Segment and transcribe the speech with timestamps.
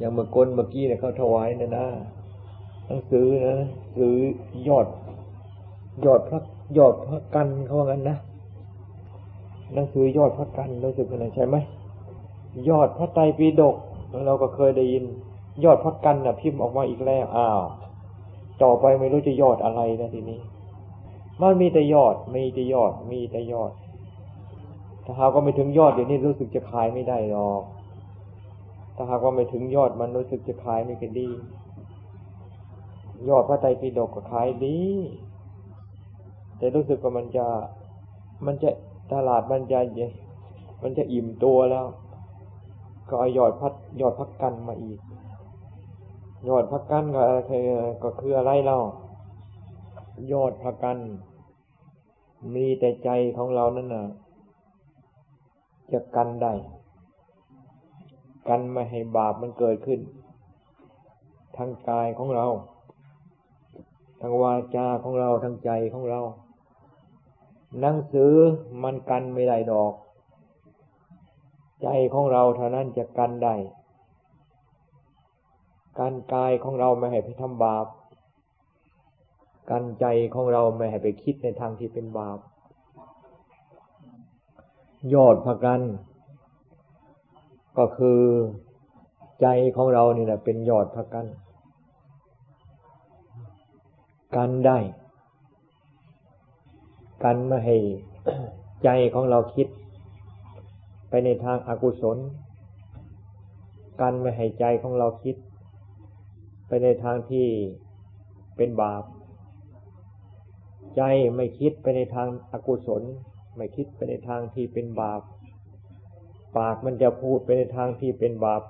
[0.00, 1.86] อย่างเมื่อกนเมื่อกี้เนี่ยเขาถวายนะนะ
[2.86, 3.56] หนังสือนะ
[3.98, 4.16] ซื้อ
[4.68, 4.86] ยอด
[6.04, 6.40] ยอดพระ
[6.78, 8.16] ยอดพระกันเขาว่างั้นนะ
[9.74, 11.56] หนังสือยอดพระกันรู้สึกอะไรใช่ไหม
[12.68, 13.76] ยอดพระไตรปิฎก
[14.26, 15.04] เราก็เคยได้ยิน
[15.64, 17.60] ยอดพระกันนะพิมพ์ออกมาอีกแล้วอ้าว
[18.62, 20.40] ต่อไปไม่รู้จะยอดอะไรนะทีนี้
[21.40, 23.72] มันมีแต่ยอด มีแต่ยอด มีแต่ยอด
[25.04, 27.62] ถ้าหากว่าไม่ถึงยอดเดี๋ยวนี้รู้สึกจะขายไม่ได้หรอก
[29.00, 31.28] ถ้าหากว่าไม่ถึงยอดมันรู้สึกจะขายไม่กันดี
[33.28, 34.78] ยอดพระไตรปิฎกก็ขายดี
[36.58, 37.46] แต่รู้สึกว่ามันจะ
[38.46, 38.70] มันจะ
[39.12, 39.80] ตลาดมันจะ
[40.82, 41.86] มันจะอิ่มตัวแล้ว
[43.08, 45.00] ก็เอายอดพัดยอดพักกันมาอีก
[46.48, 47.66] ยอดพักกันก็คือ
[48.02, 48.80] ก็คืออะไรเล่า
[50.32, 50.98] ยอดพักกัน
[52.54, 54.04] มีแต่ใจของเรานั่นน่ะ
[55.92, 56.54] จะกันได้
[58.48, 60.00] กันไม่ให้บาปมันเกิดขึ้น
[61.56, 62.46] ทางกายของเรา
[64.20, 66.20] ทางวาจาของเราทางใจของเรา
[67.80, 68.34] หนังสือ
[68.82, 69.94] มันกันไม่ได้ดอก
[71.82, 73.54] ใจของเราเท่านั้นจะกันได้
[75.98, 77.86] การกายของเราไม่ให้ไปทำบาป
[79.70, 82.38] การใจของเราไม่ให้ไปคิดในทางที่เป็นบาป
[85.14, 85.80] ยอดพระกัน
[87.78, 88.20] ก็คือ
[89.40, 91.26] ใจของเรานี่แหละเป็นยอดพระกัน
[94.36, 94.78] กันได้
[97.24, 97.76] กันไม่ให้
[98.84, 99.68] ใจของเราคิด
[101.08, 102.18] ไปในทางอากุศล
[104.00, 105.36] กันไม่ให้ใจของเราคิด
[106.66, 107.46] ไปในทางที่
[108.56, 109.04] เป็นบาป
[110.96, 111.02] ใจ
[111.36, 113.02] ไม่คิดไปในทางอากุศล
[113.56, 115.22] ไม่คิดไปในทางที่เป็นบาป
[116.56, 118.62] ปากมันจะพูดไปในทางที่เป็นบาป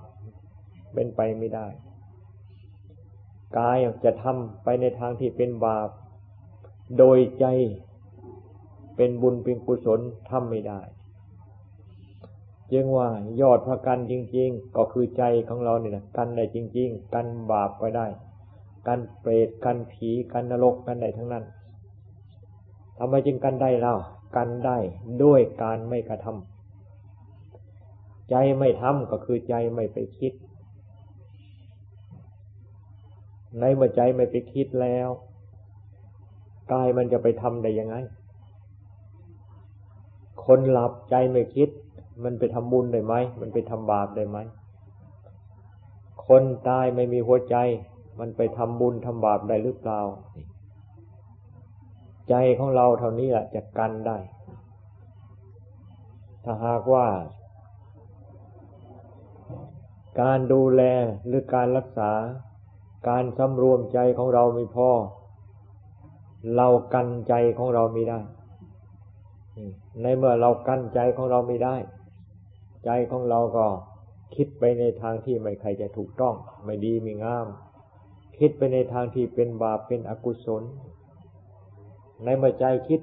[0.95, 1.67] เป็นไปไม่ได้
[3.59, 5.89] กายจะทำไปในทางที่เป็นบาป
[6.99, 7.47] โดยใจ
[8.97, 10.81] เป็นบุญเป็นกุศลทำไม่ได้
[12.73, 13.09] จึงว่า
[13.41, 18.07] ยอดพระกันจริง ๆ ก็คือใจของเราเนี่ยกันได้จริง ๆ กันบาปก็ได้
[18.87, 21.45] กันเปรตกันผีกันนรกกันได้ทั้งนั้น
[22.99, 23.97] ทำไมจึงกันได้เล่า
[24.37, 24.79] กันได้
[25.23, 26.50] ด้วยการไม่กระทำ
[28.31, 30.33] ใจไม่ทำก็คือใจไม่ไปคิด
[33.59, 35.09] ในเมื่อใจไม่ไปคิดแล้ว
[36.73, 37.97] กายมันจะไปทำได้ยังไง
[40.45, 41.69] คนหลับใจไม่คิด
[42.25, 44.39] มันไปทำบุญได้ไหม มันไปทำบาปได้ไหม
[46.27, 47.57] คนตายไม่มีหัวใจ
[48.21, 50.01] มันไปทำบุญทำบาปได้หรือเปล่า
[52.29, 54.17] ใจของเราเท่านี้แหละจะกันได้
[56.45, 57.07] ถ้าหากว่า
[60.21, 60.83] การดูแล
[61.27, 62.13] หรือการรักษา
[63.09, 64.91] การสำรวมใจของเราไม่พอ
[66.57, 68.21] เรากันใจของเราไม่ได้
[70.03, 71.77] ในเมื่อเรากั้นใจของเราไม่ได้
[72.85, 73.67] ใจของเราก็
[74.35, 76.35] คิดไปในทางที่ไม่ใครจะถูกต้อง
[76.65, 77.47] ไม่ดีไม่งาม
[78.39, 80.63] คิดไปในทางที่เป็นบาปเป็นอกุศล
[82.25, 83.01] ในเมื่อใจคิด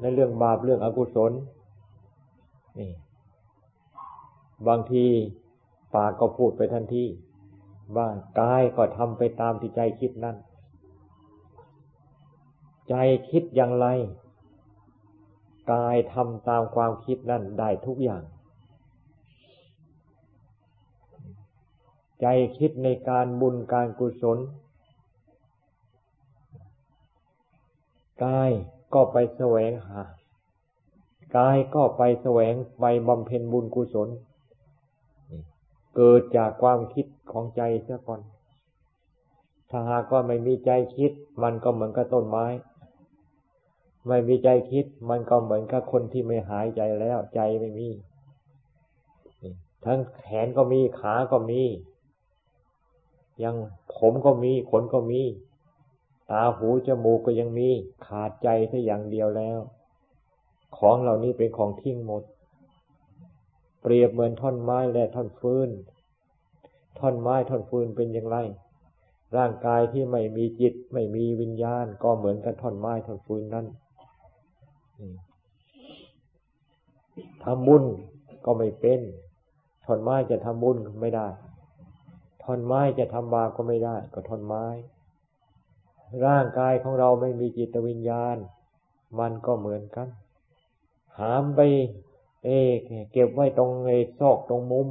[0.00, 1.32] ในเรื่องบาปเรื่องอกุศล
[2.78, 2.92] นี่
[4.68, 5.06] บางที
[5.94, 7.04] ปากก็พูดไปทันที
[7.96, 8.08] ว่า
[8.40, 10.36] กายก็ทำไปตามที่ใจคิดนั่น
[12.88, 12.94] ใจ
[13.30, 13.86] คิดอย่างไร
[15.72, 18.22] กายทำตามความคิดนั่นได้ทุกอย่าง
[22.20, 22.26] ใจ
[22.58, 24.38] คิดในการบุญการกุศล
[28.24, 28.50] กาย
[28.94, 30.02] ก็ไปแสวงหา
[31.36, 34.08] กายก็ไปแสวงไปบำเพ็ญบุญกุศล
[35.96, 38.20] เกิดจากความคิดของใจเสียก่อน
[39.70, 41.12] ถ้าหากว่าไม่มีใจคิด
[41.42, 42.46] มันก็เหมือนกับต้นไม้
[44.08, 47.88] ไม่มีใจคิด มันก็เหมือนกับคนที่ไม่หายใจแล้ว ใจไม่มี
[49.84, 51.62] ทั้งแขนก็มี ขาก็มี
[53.42, 53.54] ยัง
[53.96, 55.22] ผมก็มี ขนก็มี
[56.30, 57.68] ตาหูจมูกก็ยังมี
[58.06, 59.58] ขาดใจแค่อย่างเดียวแล้ว
[60.76, 62.22] ของเหล่านี้เป็นของทิ้งหมด
[63.86, 65.70] เปรียบเหมือนท่อนไม้และท่อนฟืน
[66.98, 68.36] ท่อนไม้ท่อนฟืนเป็นอย่างไร
[69.36, 73.66] ร่างกายที่ไม่มีจิตไม่มีวิญญาณ ก็เหมือนกับท่อนไม้ท่อนฟืนนั้น
[77.44, 77.84] ทำบุญ
[78.44, 79.00] ก็ไม่เป็น
[79.84, 81.28] ท่อนไม้จะทำบุญไม่ได้
[82.44, 84.64] ท่อนไม้จะทำบาปก็ไม่ได้ ก็ท่อนไม้
[86.26, 88.36] ร่างกายของเราไม่มีจิตวิญญาณ
[89.18, 90.08] มันก็เหมือนกัน
[91.18, 91.60] หามไป
[92.44, 92.48] เอ
[93.12, 94.88] เก็บไว้ตรงไอ้ซอกตรงมุม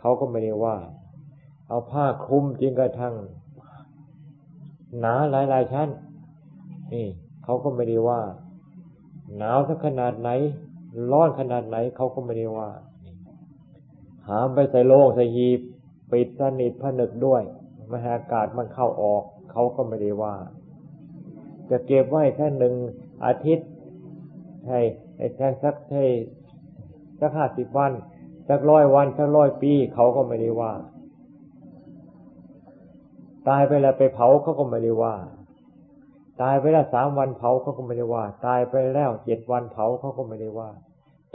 [0.00, 0.76] เขาก็ไม่ได้ว่า
[1.68, 3.14] เอาผ้าคลุมจริงกระทั่ง
[4.98, 5.88] หนาหลายหลายชั้น
[6.92, 7.06] นี่
[7.44, 8.20] เขาก็ไม่ได้ว่า
[9.36, 10.30] หนาวสักขนาดไหน
[11.10, 12.70] ร้อนขนาดไหนเขาก็ไม่ได้ว่า
[14.28, 15.60] หามไปใส่โลงใส่หีบ
[16.10, 17.42] ปิดสนิทผนึกด้วย
[17.92, 19.22] มหากาศมันเข้าออก
[19.52, 20.34] เขาก็ไม่ได้ว่า
[21.70, 22.74] จะเก็บไว้แค่หนึ่ง
[23.24, 23.68] อาทิตย์
[24.68, 24.80] ให้
[25.18, 26.04] ไอ้แค่สักให้
[27.20, 27.92] สักห้าสิบวัน
[28.48, 30.72] สักร้อยวันสักร้อยปีเขาก็ไม่ได้ว่า
[33.48, 35.14] ตายไปแล้วไปเผาเขาก็ไม่ได้ว่า
[36.42, 40.70] ตายไปแล้วสามวันเผาเขาก็ไม่ได้ว่า ตายไปแล้วเจ็ดวันเผาเขาก็ไม่ได้ว่า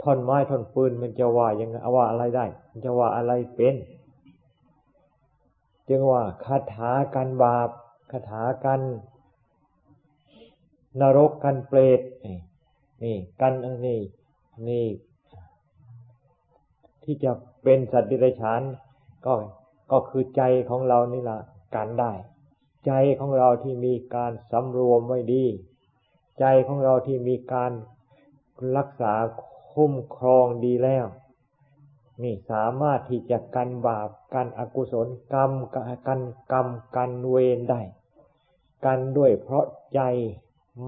[0.02, 3.76] ท่อนไม้ท่อนปืนมันจะว่ายังไงว่าอะไรได้ มันจะว่าอะไรเป็น
[5.88, 7.68] จึงว่าคาถากันบาป
[8.10, 8.80] คาถากัน
[11.00, 12.00] นรกกันเปรต
[13.02, 13.52] นี่ กัน
[13.86, 14.00] นี่
[14.68, 14.86] นี่
[17.04, 17.32] ที่จะ
[17.64, 18.62] เป็นสัตว์ดิเรกชัน
[19.26, 19.34] ก็
[19.92, 21.38] ก็คือใจของเรานี่ละ
[21.74, 22.12] กันได้
[22.86, 25.44] ใจของเราที่มีการสำรวมไว้ดี
[26.40, 27.72] ใจของเราที่มีการ
[28.76, 29.14] รักษา
[29.72, 31.06] คุ้มครองดีแล้ว
[32.22, 36.20] นี่สามารถที่จะกันบาปกันอกุศลกรรมกัน
[36.52, 37.80] กรรมกันเวรได้
[38.86, 39.64] กันด้วยเพราะ
[39.94, 40.00] ใจ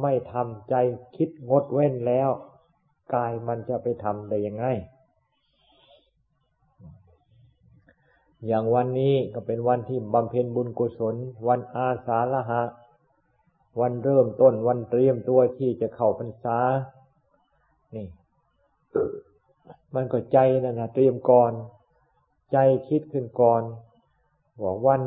[0.01, 0.75] ไม่ทำใจ
[1.17, 2.31] คิดงดเว้นแล้ว
[3.15, 4.65] กายมันจะไปทำได้ยังไง
[8.47, 11.15] อย่างวันนี้ก็เป็นวันที่บำเพ็ญบุญกุศล
[11.49, 12.63] วันอาสาฬหะ
[13.81, 16.59] วันเริ่มต้นวันเตรียมตัวที่จะเข้าพรรษา
[17.95, 18.07] นี่
[19.95, 21.53] มันก็ใจนั่นนะเตรียมก่อน
[22.53, 22.57] ใจ
[22.89, 23.63] คิดขึ้นก่อน
[24.63, 25.03] บอกวัน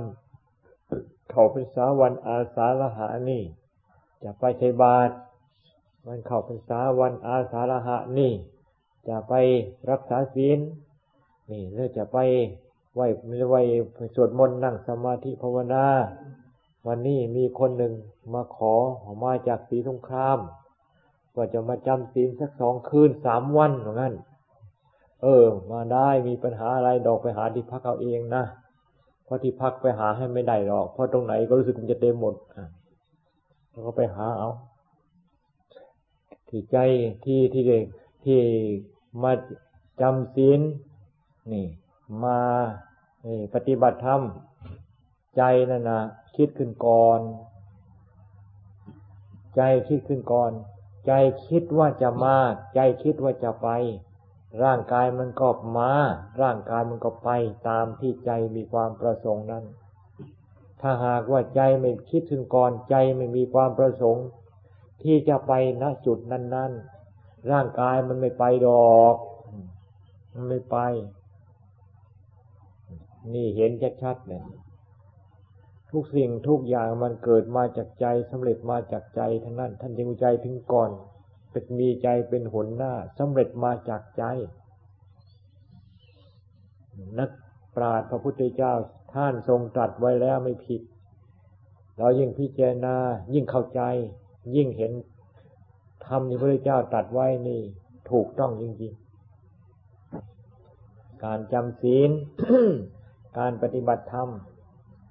[1.30, 3.44] เข้าพรรษาวันอาสาฬหะนี่
[4.24, 5.14] จะไปใช้บาตร
[6.08, 8.34] วันเข้าพรรษาวันอาสาฬหะนี่
[9.08, 9.34] จะไป
[9.90, 10.60] รักษาศีล
[11.52, 12.18] นี่เรือจะไป
[13.00, 13.06] ไหว
[13.50, 13.56] ไหว
[14.16, 15.86] สวดมนต์นั่งสมาธิภาวนา
[16.88, 17.94] วันนี้มีคนหนึ่ง
[18.34, 18.74] มาขอ
[19.24, 20.38] มาจากสีสงคราม
[21.36, 24.14] ว่าจะมาจำศีลสักสองคืนสามวันเหมือนกัน
[25.24, 28.44] เออ มาได้มีปัญหาอะไรดอกไปหาที่พักเอาเองนะ
[29.24, 32.66] เพราะที่พักไปหาให้ไม่ได้หรอก เพราะตรงไหนก็รู้สึกมันจะเต็มหมดอะ
[33.70, 34.50] แล้วก็ไปหาเอา
[36.50, 36.78] ที่ใจ
[37.26, 37.84] ที่ที่เด็ก
[38.24, 38.40] ที่
[39.24, 39.32] มา
[40.02, 40.62] จำศีล
[41.52, 41.66] นี่
[42.24, 42.40] มา
[43.54, 44.22] ปฏิบัติธรรม
[45.38, 46.02] ใจนั่นนะ
[46.38, 47.20] คิดขึ้นก่อน
[49.56, 50.52] ใจคิดขึ้นก่อน
[51.08, 51.12] ใจ
[51.48, 52.38] คิดว่าจะมา
[52.76, 53.70] ใจคิดว่าจะไป
[54.64, 55.92] ร่างกายมันก็มา
[56.42, 57.30] ร่างกายมันก็ไป
[57.68, 59.64] ตามที่ใจมีความประสงค์นั้น
[60.82, 64.26] ถ้าหากว่าใจไม่คิดถึงก่อน ใจไม่มีความประสงค์
[65.04, 65.52] ที่จะไป
[65.82, 66.72] ณจุดนั้น
[67.12, 69.16] ๆ ร่างกายมันไม่ไปดอก
[70.34, 70.78] มันไม่ไป
[73.34, 73.72] นี่เห็น
[74.04, 74.46] ชัดๆเนี่ย
[75.92, 80.92] ทุกสิ่งทุกอย่างมันเกิดมาจากใจสำเร็จมาจากใจทั้งนั้น ท่านจึงใจถึงก่อน
[81.52, 84.24] เป็นมีใจเป็นหนหน้าสำเร็จมาจากใจ
[87.20, 87.30] นัก
[87.76, 88.74] ปราชญ์พระพุทธเจ้า
[89.14, 90.82] ท่านทรงตรัสไว้แล้วไม่ผิด
[91.98, 92.96] เรายิ่งพิจารณา
[93.34, 93.82] ยิ่งเข้าใจ
[94.56, 94.92] ยิ่งเห็น
[96.06, 97.62] ธรรมที่พระเจ้าตรัสไว้นี่
[98.12, 102.12] ถูกต้องจริงๆ การจำศีล
[103.38, 104.30] การปฏิบัติธรรม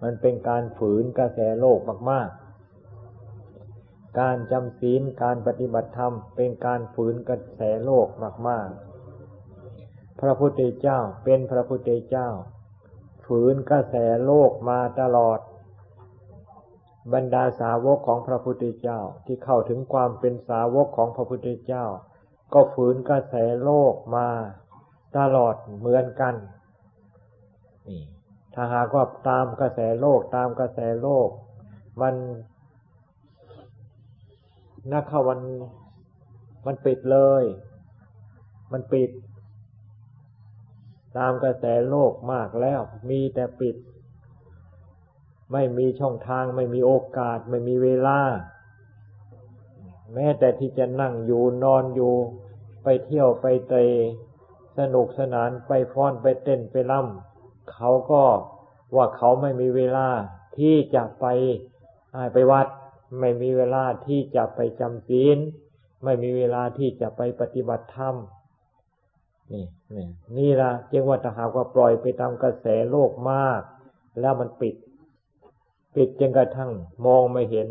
[0.03, 1.79] มันเป็นการฝืนกระแสโลก
[2.11, 8.07] มาก ๆ การจำศีลการปฏิบัติธรรม เป็นการฝืนกระแสโลก
[8.49, 8.69] มาก
[9.45, 12.29] ๆ พระพุทธเจ้าเป็นพระพุทธเจ้า
[13.27, 15.39] ฝืนกระแสโลกมาตลอด
[17.13, 21.85] บรรดาสาวกของพระพุทธเจ้าที่เข้าถึงความเป็นสาวกของพระพุทธเจ้า
[22.55, 23.35] ก็ฝืนกระแส
[23.65, 24.29] โลกมา
[25.19, 26.35] ตลอดเหมือนกัน
[27.89, 28.03] นี่
[28.55, 31.29] ถ้าหากว่าตามกระแสโลกตามกระแสโลก
[32.01, 32.15] มัน
[34.93, 35.41] นักขาวัน
[36.67, 37.45] มันปิดเลย
[38.73, 39.11] มันปิด
[41.19, 42.81] ตามกระแสโลกมากแล้ว
[43.11, 43.77] มีแต่ปิด
[45.53, 48.21] ไม่มีช่องทาง ไม่มีโอกาส ไม่มีเวลา
[50.15, 52.15] แม้แต่ที่จะนั่งอยู่นอนอยู่
[52.85, 53.87] ไปเที่ยวไปเตะ
[54.79, 57.28] สนุกสนานไปฟ้อนไปเต้นไปล่ำ
[57.79, 58.23] เขาก็
[58.97, 60.09] ว่าเขาไม่มีเวลา
[60.59, 61.27] ที่จะไป
[62.33, 62.67] ไปวัด
[63.21, 65.39] ไม่มีเวลาที่จะไปจำศีล
[66.05, 68.15] ไม่มีเวลาที่จะไปปฏิบัติธรรม
[69.53, 70.07] นี่นี่
[70.37, 73.61] นี่ละจึงว่าถ้าหากว่าปล่อยไปตามกระแสโลกมาก
[74.21, 74.75] แล้วมันปิด
[75.97, 76.71] ปิดจนกระทั่ง
[77.07, 77.69] มองไม่เห็น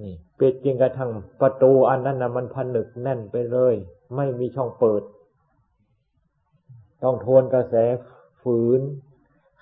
[0.00, 1.10] นี่ ปิดจนกระทั่ง
[1.40, 3.74] ประตูอันนั้นนะมันผนึกแน่นไปเลย
[4.16, 5.02] ไม่มีช่องเปิด
[7.02, 7.74] ต้องทวนกระแส
[8.48, 8.82] ฝืน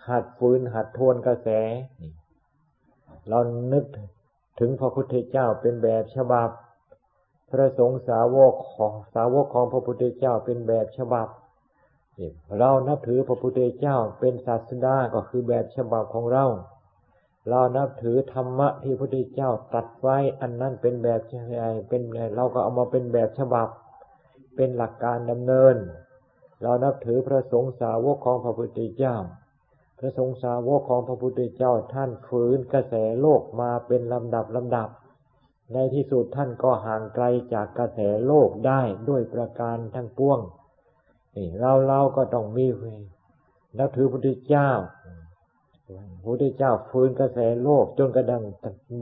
[0.09, 1.49] หัดฟืน หัดทวนกระแส
[3.29, 3.39] เรา
[3.73, 3.85] นึก
[4.59, 6.51] ถึงพระพุทธเจ้าเป็นแบบฉบับ
[7.51, 11.29] พระสงฆ์สาวกของสาวกของพระพุทธเจ้าเป็นแบบฉบับ
[12.59, 16.45] เรานับถือพระพุทธเจ้าเป็นศาสดาก็คือแบบฉบับของเรา
[17.49, 21.21] เรานับถือธรรมะที่พระพุทธเจ้าตรัสไว้ อันนั้นเป็นแบบ
[21.59, 23.69] ไงเป็นไงเราก็เอามาเป็นแบบฉบับ
[24.57, 25.77] เป็นหลักการดำเนิน
[26.63, 29.17] เรานับถือพระสงฆ์สาวกของพระพุทธเจ้า
[29.99, 34.89] พระสงฆ์สาวกของพระพุทธเจ้าท่านฝืนกระแสโลกมาเป็นลำดับลำดับ
[35.73, 40.39] ในที่สุดท่านก็ห่างไกลจากกระแสโลกได้ด้วยประการทั้งปวง
[41.37, 42.67] นี่เราเราก็ต้องมี
[43.79, 44.71] นับถือพระพุทธเจ้า
[46.21, 48.43] พระพุทธเจ้าฟื้นกระแสโลกจนกระดัง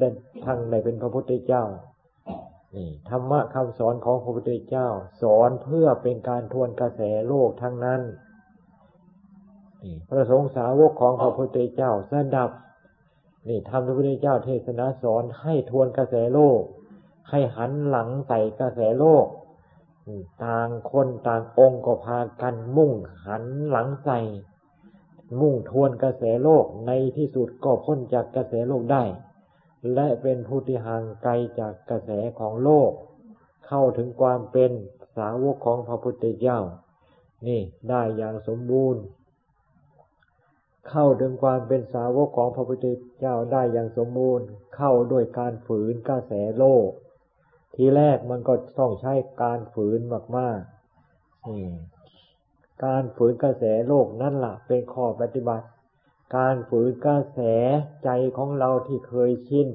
[0.00, 1.64] ดันทั้งในเป็นพระพุทธเจ้า
[2.76, 4.88] นี่ธรรมะคำสอนของพระพุทธเจ้า
[5.22, 8.00] สอนเพื่อเป็นการทวนกระแสโลกทั้งนั้น
[9.82, 12.50] นี่พระสงฆ์สาวกของพระพุทธเจ้าสดับ
[13.48, 16.60] นี่ทำพระพุทธเจ้าเทศนาสอนให้ทวนกระแสโลก
[17.30, 19.26] ให้หันหลังใส่กระแสโลก
[20.44, 22.92] ต่างคนต่างองค์ก็พากันมุ่ง
[23.26, 24.18] หันหลังใส่
[25.40, 29.02] มุ่งทวนกระแสโลกในที่สุดก็พ้นจากกระแสโลกได้
[29.94, 32.90] และเป็นผู้ที่ห่างไกลจากกระแสของโลก
[33.66, 34.70] เข้าถึงความเป็น
[35.16, 36.60] สาวกของพระพุทธเจ้า
[37.46, 37.60] นี่
[37.90, 39.02] ได้อย่างสมบูรณ์
[40.90, 42.86] เข้าถึงความเป็นสาวกของพระพุทธ
[43.20, 46.88] เจ้าได้อย่างสมบูรณ์ เข้าด้วยการฝืนกระแสโลก
[47.74, 49.12] ทีแรกมันก็ต้องใช้
[49.42, 50.00] การฝืน
[50.36, 55.66] มากๆการฝืนกระแสโลกนั่นละ่ะ เป็นข้อปฏิบัติ
[56.36, 57.40] การฝืนกระแส
[58.04, 59.68] ใจของเราที่เคยชิน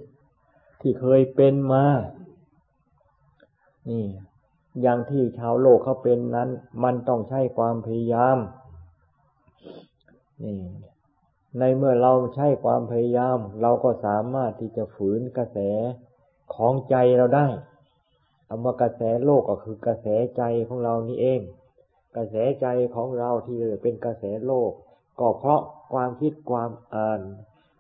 [0.82, 1.86] ที่เคยเป็นมา
[3.90, 4.06] นี่
[4.82, 6.50] อย่างที่ชาวโลกเขาเป็นนั้น
[6.84, 8.38] มันต้องใช้ความพยายาม
[10.44, 10.60] นี่
[11.60, 15.58] ในเมื่อเราใช้ความพยายาม เราก็สามารถที่จะฝืนกระแส
[16.56, 17.48] ของใจเราได้
[18.48, 21.40] คำว่ากระแสโลกก็คือกระแสใจของเรานี่เอง
[22.16, 24.72] กระแสใจของเราที่เป็นกระแสโลก
[25.20, 25.62] ก็เพราะ
[25.94, 27.22] ความคิดความอ่าน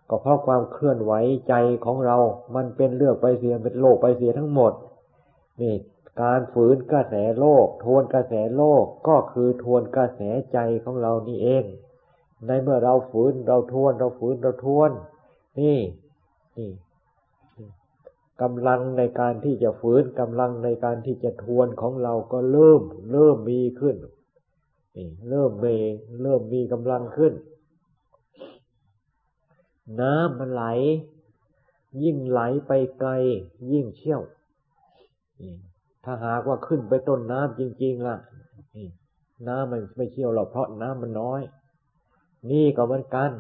[0.09, 1.13] ก็เพราะความเคลื่อนไหว
[1.49, 1.53] ใจ
[1.85, 2.17] ของเรา
[2.55, 4.73] มันเป็นเลือกไปเสียเป็นโลกไปเสียทั้งหมด
[5.61, 5.75] นี่
[6.21, 10.21] การฝืนกระแสโลก ทวนกระแสโลกก็คือทวนกระแส
[10.53, 11.63] ใจของเรานี่เอง
[12.47, 14.91] ในเมื่อเราฝืนเราทวน เราฝืนเราทวน
[15.59, 15.79] นี่
[16.57, 16.71] นี่
[18.41, 23.95] กำลังในการที่จะฝืนกำลังในการที่จะทวนของเราก็เริ่ม เริ่มมีขึ้น
[24.97, 25.65] นี่เริ่มเม
[26.23, 27.33] เริ่มมีกำลังขึ้น
[30.01, 30.65] น้ำมันไหล
[32.03, 33.11] ยิ่งไหลไปไกล
[33.71, 34.21] ยิ่งเชี่ยว
[36.03, 38.17] ถ้าหากว่าขึ้นไปต้นน้ำจริง ๆล่ะ
[39.47, 41.41] น้ำมันไม่เชี่ยวหรอกเพราะน้ำมันน้อย
[42.51, 43.31] นี่ก็เหมือนกัน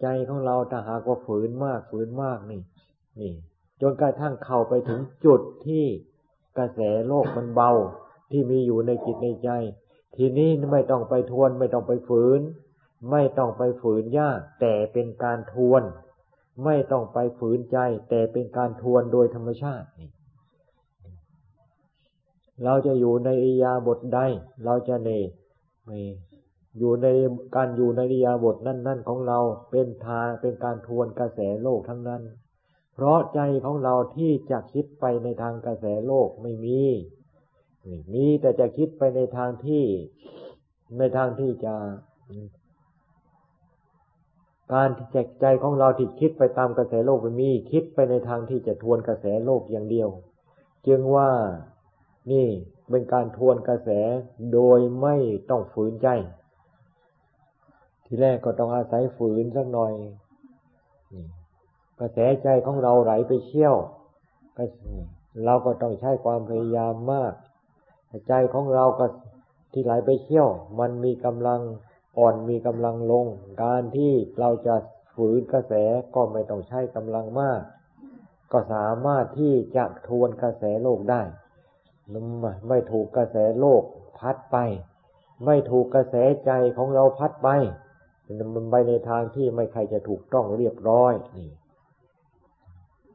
[0.00, 2.60] ใจของเราถ้าหากว่าฝืนมากฝืนมากนี่
[3.20, 3.32] นี่
[3.80, 5.84] จนกระทั่งเข้าไปถึงจุดที่
[6.58, 7.70] กระแสโลกมันเบา
[8.30, 9.50] ที่มีอยู่ในจิตในใจ
[10.16, 12.40] ทีนี้ไม่ต้องไปทวนไม่ต้องไปฝืน
[13.10, 15.82] ไม่ต้องไปฝืนยากแต่เป็นการทวน
[16.64, 20.10] ไม่ต้องไปฝืนใจ แต่เป็นการทวนโดยธรรมชาตินี่
[22.64, 24.20] เราจะอยู่ในอิยาบทใด
[24.64, 25.10] เราจะเน
[25.88, 25.98] ม่
[26.78, 27.06] อยู่ใน
[27.56, 29.38] การอยู่ในอิยาบทนั่นๆของเรา
[29.70, 32.22] เป็นทาเป็นการทวนกระแสโลกทั้งนั้น
[32.94, 36.82] เพราะใจของเราที่จะคิดไปในทางกระแสโลกไม่มี
[38.14, 39.84] มีแต่จะคิดไปในทางที่
[40.98, 41.74] ในทางที่จะ
[44.72, 50.08] การจใจของเราที่คิดไปตามกระแสโลกไม่มี คิดไปในทางที่จะทวนกระแสโลกอย่างเดียว
[50.86, 51.30] จึงว่า
[52.32, 52.46] นี่
[52.90, 53.90] เป็นการทวนกระแส
[54.52, 55.16] โดยไม่
[55.50, 56.08] ต้องฝืนใจ
[58.04, 59.92] ทีแรกก็ต้องอาศัยฝืนสักหน่อย
[62.00, 63.74] กระแสใจของเราไหลไปเชี่ยว
[65.44, 67.32] เราก็ต้องใช้ความพยายามมาก
[68.28, 69.06] ใจของเราก็
[69.72, 71.60] ที่ไหลไปเชี่ยว มันมีกำลัง
[72.18, 73.26] อ่อนมีกำลังลง
[73.64, 74.74] การที่เราจะ
[75.14, 75.72] ฝืนกระแส
[76.14, 77.60] ก็ไม่ต้องใช้กำลังมาก
[78.52, 81.22] ก็สามารถที่จะทวนกระแสโลกได้
[82.68, 83.82] ไม่ถูกกระแสโลก
[84.18, 84.56] พัดไป
[85.46, 86.14] ไม่ถูกกระแส
[86.46, 87.48] ใจของเราพัดไป
[88.54, 91.50] มันไปในทางที่ไม่ใครจะถูกต้องเรียบร้อยนี่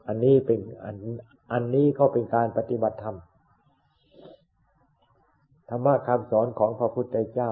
[0.08, 0.96] อันนี้เป็นอัน
[1.53, 3.17] อันนี้ก็เป็นการปฏิบัติธรรม
[5.70, 7.51] ธรรมะคำสอนของพระพุทธเจ้า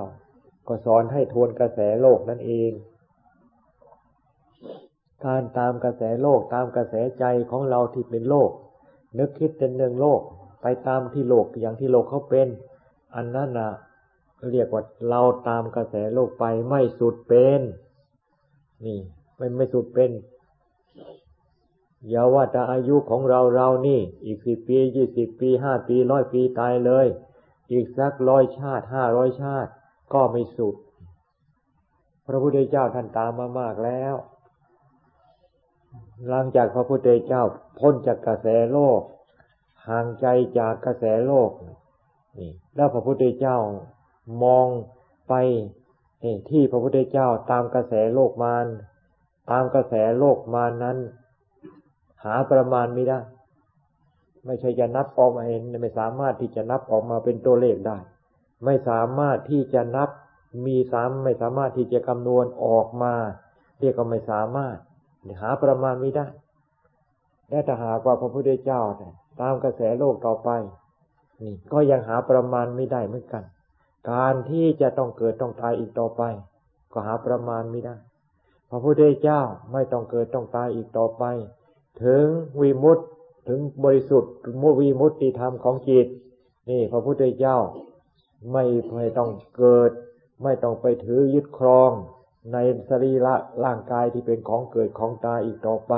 [0.70, 2.72] ก็สอนให้ทวนกระแสโลกนั่นเอง
[5.26, 8.50] การตามกระแสโลกตามกระแสใจของเราที่เป็นโลก
[9.18, 10.22] นึกคิดเป็นเรื่องโลก
[10.62, 12.48] ไปตามที่โลกอย่างที่โลกเขาเป็น
[13.16, 13.70] อันนั้นนะ
[14.52, 17.62] เรียกว่าเราตามกระแสโลกไปไม่สุดเป็น
[18.86, 19.00] นี่
[19.38, 20.12] ไม่ไม่สุดเป็น
[22.10, 27.08] อย่าว่าแต่อายุของเราเรานี่ อีกสิบปียี่สิบปีห้าปีร้อยปีตายเลย
[27.72, 29.72] อีกสักร้อยชาติห้าร้อยชาติ
[30.14, 30.76] ก็ไม่สุด
[32.28, 34.16] พระพุทธเจ้าท่านตามมามากแล้ว
[36.28, 37.44] หลังจากพระพุทธเจ้า
[37.80, 39.02] พ้นจากกระแสโลก
[39.88, 40.28] ห่างใจ
[40.60, 41.52] จากกระแสโลก
[42.38, 43.58] นี่แล้วพระพุทธเจ้า
[44.44, 44.68] มอง
[45.30, 45.34] ไป
[46.50, 48.66] ที่พระพุทธเจ้าตามกระแสโลกมาร
[49.52, 50.98] ตามกระแสโลกมานั้น
[52.24, 53.20] หาประมาณไม่ได้
[54.46, 57.98] ไม่ใช่จะนับออกมาเห็นไม่สามารถที่จะนับออกมาเป็นตัวเลขได้
[58.66, 60.10] ไม่สามารถที่จะนับ
[60.66, 63.14] มีสามไม่สามารถที่จะคำนวณออกมา
[63.80, 64.78] เรียกก็ไม่สามารถ
[65.42, 66.28] หาประมาณไม่ได้
[67.50, 68.82] และถ้าหากว่าพระพุทธเจ้า
[69.42, 70.50] ตามกระแสโลกต่อไป
[71.42, 73.44] นี่ก็ยังหาประมาณไม่ได้เหมือนกัน
[74.12, 76.22] การที่จะต้องเกิดต้องตายอีกต่อไป
[76.94, 77.96] ก็หาประมาณไม่ได้
[78.70, 79.42] พระพุทธเจ้า
[79.74, 81.24] ไม่ต้องเกิดต้องตายอีกต่อไป
[82.04, 82.26] ถึง
[82.60, 83.00] วีมุต
[83.48, 86.08] ถึงบริสุทธิ์มุวีมุตติธรรมของจิต
[86.70, 87.58] นี่ พระพุทธเจ้า
[88.52, 88.66] ไม่
[88.96, 89.92] ไม่ต้องเกิด
[90.44, 91.92] ไม่ต้องไปถือยึดครอง
[92.54, 92.58] ใน
[92.90, 95.94] สรีระร่างกายที่เป็นของเกิดของตายอีกต่อไป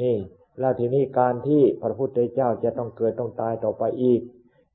[0.00, 0.16] นี่
[0.58, 4.20] แล้วทีนี้การที่พระพุทธเจ้าจะต้องเกิดต้องตายต่อไปอีก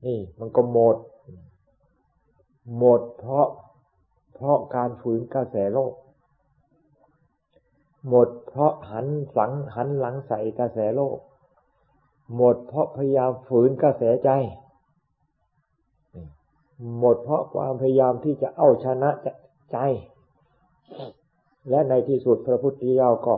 [0.06, 0.96] นี่ มันก็หมด
[2.78, 3.46] หมดเพราะ
[4.34, 5.92] เพราะการฝืนกระแสโลก
[8.08, 11.18] หมดเพราะหันหลังหันหลังใส่กระแสโลก
[12.36, 14.30] หมดเพราะพยายามฝืนกระแสใจ
[16.98, 19.10] หมดเพราะความพยายามที่จะเอาชนะ
[19.72, 19.78] ใจ
[21.70, 23.36] และในที่สุดพระพุทธเจ้าก็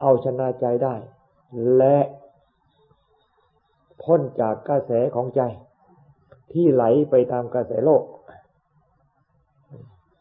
[0.00, 0.94] เอาชนะใจได้
[1.76, 1.98] และ
[4.02, 5.42] พ้นจากกระแสของใจ
[6.52, 8.02] ที่ไหลไปตามกระแสโลก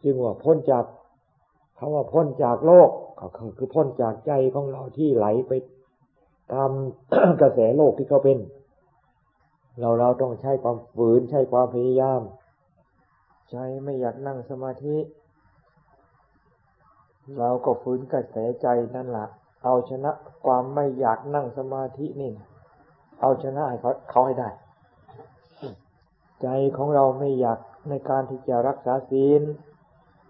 [0.03, 0.85] จึงว่าพ้นจาก
[1.77, 2.89] คาว่าพ้นจากโลก
[3.19, 5.51] ก็คือพ้นจากใจของเราที่ไหลไป
[6.53, 6.71] ตาม
[7.41, 8.37] กระแสโลกที่เขาเป็น
[9.79, 12.21] เราเราต้องใช้ความฝืนใช้ความพยายาม
[13.51, 14.95] ใจไม่อยากนั่งสมาธิ
[17.39, 19.27] เราก็ฝืนกระแสใจนั่นแหละ
[19.63, 20.11] เอาชนะ
[20.45, 22.31] ความไม่อยากนั่งสมาธินี่
[23.21, 24.49] เอาชนะให้เขาเขาให้ได้
[26.41, 29.41] ใจของเราไม่อยากในการที่จะรักษาศีล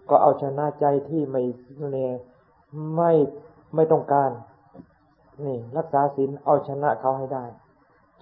[0.08, 1.42] ก็เอาชนะใจที่ไม่
[1.90, 2.12] เนี่ย
[2.96, 3.12] ไม่
[3.74, 4.30] ไม่ต้องการ
[5.44, 7.44] นี่รักษาศีลเอาชนะเขาให้ได้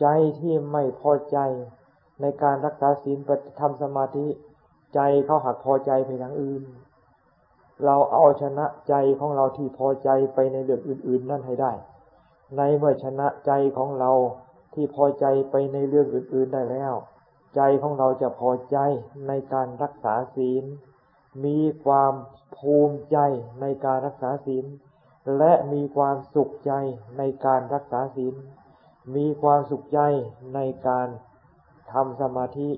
[0.00, 0.07] ใจ
[0.40, 1.38] ที่ไม่พอใจ
[2.20, 4.26] ในการรักษาศีลปฏิธรรมสมาธิ
[4.94, 6.62] ใจเขาหักพอใจไปทางอื่น
[7.85, 11.72] เราเอาชนะใจของเราที่พอใจไปในเรื่องอื่น ๆ นั่นให้ได้
[12.57, 14.12] ในเมื่อชนะใจของเรา
[14.74, 16.94] ที่พอใจไปในเรื่องอื่น ๆได้แล้ว
[17.57, 18.78] ใจของเราจะพอใจ
[19.28, 20.64] ในการรักษาศีล
[21.44, 22.12] มีความ
[22.57, 23.18] ภูมิใจ
[23.61, 24.64] ในการรักษาศีล
[25.38, 26.72] และมีความสุขใจ
[27.18, 28.35] ในการรักษาศีล
[29.16, 30.00] มีความสุขใจ
[30.54, 31.09] ในการ
[31.92, 32.70] ทำสมาธิ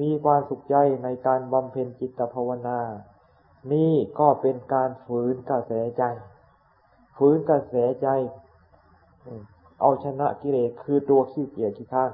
[0.00, 2.80] มีความสุขใจในการบำเพ็ญจิตภาวนา
[3.72, 6.02] นี่ก็เป็นการฝืนกระแสใจ
[7.16, 8.08] ฝืนกระแสใจ
[9.80, 12.12] เอาชนะกิเลสคือตัวขี้เกียจขี้ข้าน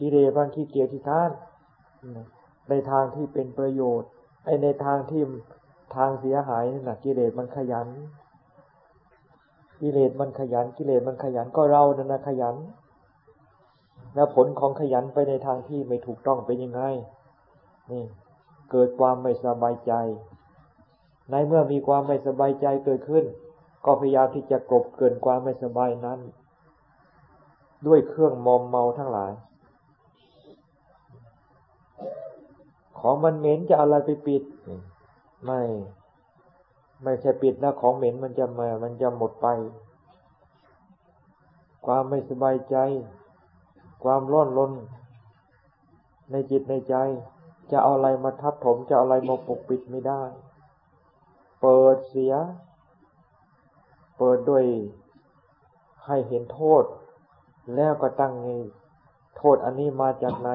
[0.00, 1.30] กิเลสบางขี้เกียจขี้ค้าน
[2.68, 4.10] ในทางที่เป็นประโยชน์
[4.44, 5.22] ไอในทางที่
[5.96, 7.88] ทางเสียหายนั่นแหะกิเลสมันขยัน
[9.80, 12.56] กิเลสมันขยัน กิเลสมันขยันก็เรานั่นนะขยัน
[14.14, 16.82] แล้วผลของขยันไปในทางที่ไม่ถูกต้องเป็นยังไง
[17.90, 18.04] นี่
[18.70, 19.92] เกิดความไม่สบายใจ
[21.30, 23.24] ในเมื่อมีความไม่สบายใจเกิดขึ้น
[23.84, 26.20] ก็พยายามที่จะกลบเกินความไม่สบายนั้น
[27.86, 29.32] ด้วยเครื่องมอมเมาทั้งหลาย
[33.00, 34.42] ของมันเหม็นจะอะไรไปปิด
[35.44, 35.60] ไม่
[37.04, 39.46] ไม่ใช่ปิดนะของเหม็นมันจะมา มันจะหมดไป
[41.86, 42.76] ความไม่สบายใจ
[44.02, 44.72] ความร้อนรน
[46.30, 46.94] ในจิตในใจ
[47.70, 50.22] จะเอาอะไรมาทับถม จะเอาอะไรมาปกปิดไม่ได้
[51.60, 52.34] เปิดเสีย
[54.18, 54.64] เปิดด้วย
[56.06, 56.84] ให้เห็นโทษ
[57.74, 58.48] แล้วก็ตั้งไง
[59.36, 60.50] โทษอันนี้มาจากไหน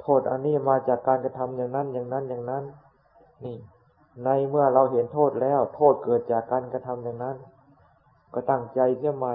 [0.00, 2.64] โทษอันนี้มาจากการกระทำอย่างนั้นอย่างนั้นอย่างนั้น
[3.44, 3.56] นี่
[4.24, 7.36] ในเมื่อเราเห็นโทษแล้ว โทษเกิดจากการกระทำอย่างนั้น
[8.34, 9.34] ก็ตั้งใจเสียใหม่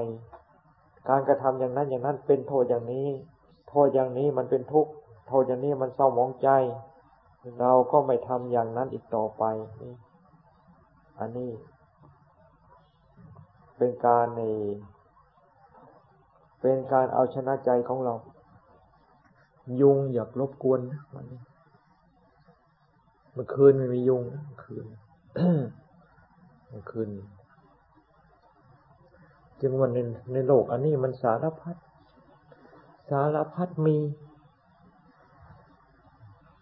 [1.09, 3.07] การกระทำอย่างนั้นอย่างนั้นเป็นโทษอย่างนี้
[3.69, 4.91] โทษอย่างนี้มันเป็นทุกข์
[5.27, 6.49] โทษอย่างนี้มันเศร้าหมองใจ
[7.59, 9.43] เราก็ไม่ทำอย่างนั้นอีกต่อไป
[9.81, 9.93] นี่
[11.19, 11.51] อันนี้
[13.77, 14.41] เป็นการใน
[16.61, 18.13] เป็นการเอาชนะใจของเรา
[19.81, 20.79] ยุงอยากรบกวน
[21.13, 21.41] วันนี้
[23.33, 24.23] เมื่อคืนไม่มียุง
[24.63, 24.85] คืน
[26.91, 27.09] คืน
[29.61, 29.99] จึงวันใน
[30.33, 31.75] ในโลกอันนี้มันสารพัด
[33.09, 33.97] สารพัดมี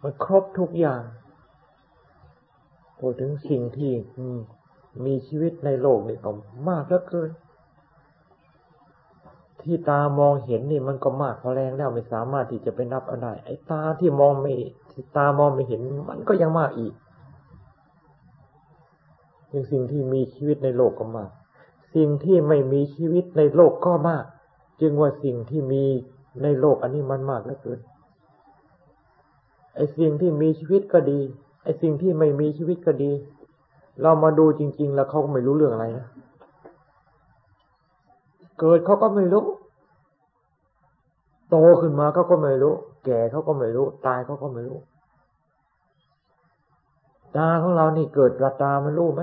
[0.02, 1.02] มันครบทุกอย่าง
[3.00, 3.92] พูดถึงสิ่งที่
[5.06, 6.32] มีชีวิตในโลกนี่ก็
[6.70, 7.32] มากเหลือเกิน
[9.62, 14.54] ที่ตามองเห็นนี่มันก็มากพอแรงแล้วไม่สามารถที่จะไปนับอาได้ ไอ้ตาที่มองไม่
[15.18, 16.94] ตามองไม่เห็น มันก็ยังมากอีก
[19.52, 21.32] ยังสิ่งที่มีชีวิตในโลกก็มาก
[21.96, 24.26] สิ่งที่ไม่มีชีวิตในโลกก็มาก
[24.82, 25.84] จึงว่าสิ่งที่มี
[26.44, 27.80] ในโลกอันนี้มันมากเหลือเกิน
[29.76, 31.20] ไอ้สิ่งที่มีชีวิตก็ดี
[31.64, 33.12] ไอ้สิ่งที่ไม่มีชีวิตก็ดี
[34.02, 36.08] เรามาดูจริง ๆ แล้วเขาก็ไม่รู้เรื่องอะไรนะ
[38.60, 39.46] เกิดเขาก็ไม่รู้
[41.50, 42.76] โตขึ้นมาเขาก็ไม่รู้
[43.06, 44.80] แก่เขาก็ไม่รู้ ตายเขาก็ไม่รู้
[47.38, 49.22] ตาของเรานี่เกิดระตามันรู้ไหม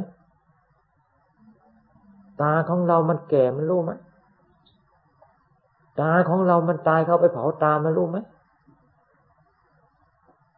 [2.43, 3.93] ตาของเรามันแก่มันรู้ไหม
[6.01, 8.19] ตาของเรามันตายเขาไปเผาตามันรู้ไหม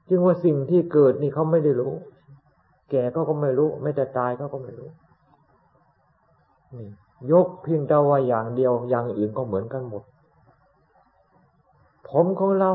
[0.09, 1.95] จึงว่าสิ่งที่เกิดนี่เขาไม่ได้รู้
[2.90, 4.88] แก่เขาก็ไม่รู้ ไม่แต่ตายเขาก็ไม่รู้
[6.77, 6.88] นี่
[7.33, 10.03] ยกเพียงแต่ว่าอย่างเดียวอย่างอื่นก็เหมือนกันหมด
[12.09, 12.71] ผมของเรา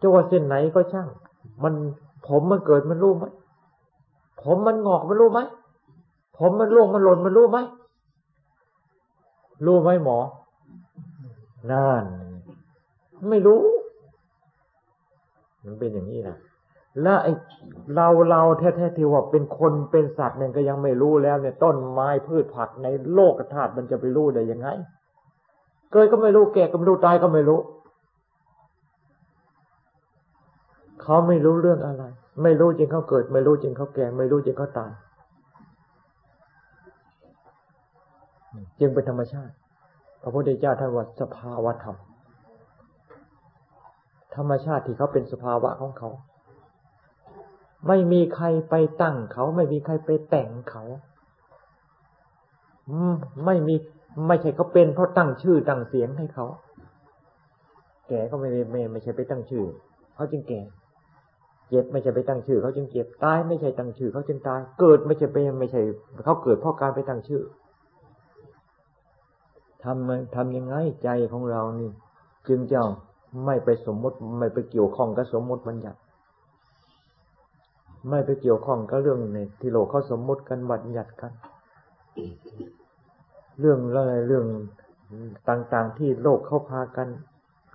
[0.00, 1.08] จะว่าเส้นไหนก็ช่าง
[1.62, 1.74] มัน
[2.28, 3.24] ผมมันเกิดมันรู้ไหม
[4.42, 5.40] ผมมันงอกมันรู้ไหม
[6.38, 7.58] ผมมันร่วงมันหล่นมันรู้ไหม
[9.66, 10.18] รู้ไหมหมอ
[11.70, 12.04] นั่น
[13.28, 13.60] ไม่รู้
[15.64, 16.36] มันเป็นอย่างนี้นะ
[17.02, 17.32] แล้วไอ้
[17.96, 24.68] เราเราแท้ๆที่ว่าเป็นคนเป็นสัตว์เนี่ยก็ยังไม่รู้แล้ว เนี่ย ต้นไม้พืชผักในโลกธาตุมันจะไปรู้ได้ยังไง
[25.92, 27.60] เกิดก็ไม่รู้แก่ก็ไม่รู้ตายก็ไม่รู้
[31.02, 32.04] เขาไม่รู้เรื่องอะไร
[32.42, 34.90] ไม่รู้จริงเขาเกิด ไม่รู้จริงเขาแก่ ไม่รู้จริงเขาตาย
[38.80, 39.54] จึงเป็นธรรมชาติ
[40.22, 41.96] พระพุทธเจ้าท่านว่าสภาวะธรรม
[44.36, 46.10] ธรรมชาติที่เขาเป็นสภาวะของเขา
[47.88, 50.84] ไม่มีใครไปตั้งเขา ไม่มีใครไปแต่งเขา
[53.44, 53.74] ไม่มี
[54.28, 56.46] ไม่ใช่เขาเป็นเพราะตั้งชื่อตั้งเสียงให้เขา
[58.08, 59.64] แก่ก็ไม่ไม่ไม่ใช่ไปตั้งชื่อ
[60.14, 60.60] เขาจึงแก่
[61.68, 65.80] เจ็บไม่ใช่ไปตั้งชื่อ เขาจึงเจ็บ ตายไม่ใช่ตั้งชื่อ เขาจึงตาย เกิดไม่ใช่ไปไม่ใช่
[66.24, 67.42] เขาเกิดเพราะการไปตั้งชื่อ
[69.84, 71.90] ทำทำยังไงใจของเรานี่
[72.48, 72.80] จึงจะ
[73.44, 75.98] ไม่ไปสมมติไม่ไปเกี่ยวข้องกับสมมติบัญญัติ
[78.10, 81.32] ไม่ไปเกี่ยวข้องกับเรื่องในที่โลกเขาสมมติกันบัญญัติกัน
[83.60, 84.46] เรื่องอะไรเรื่อง
[85.48, 87.08] ต่างๆที่โลกเขาพากัน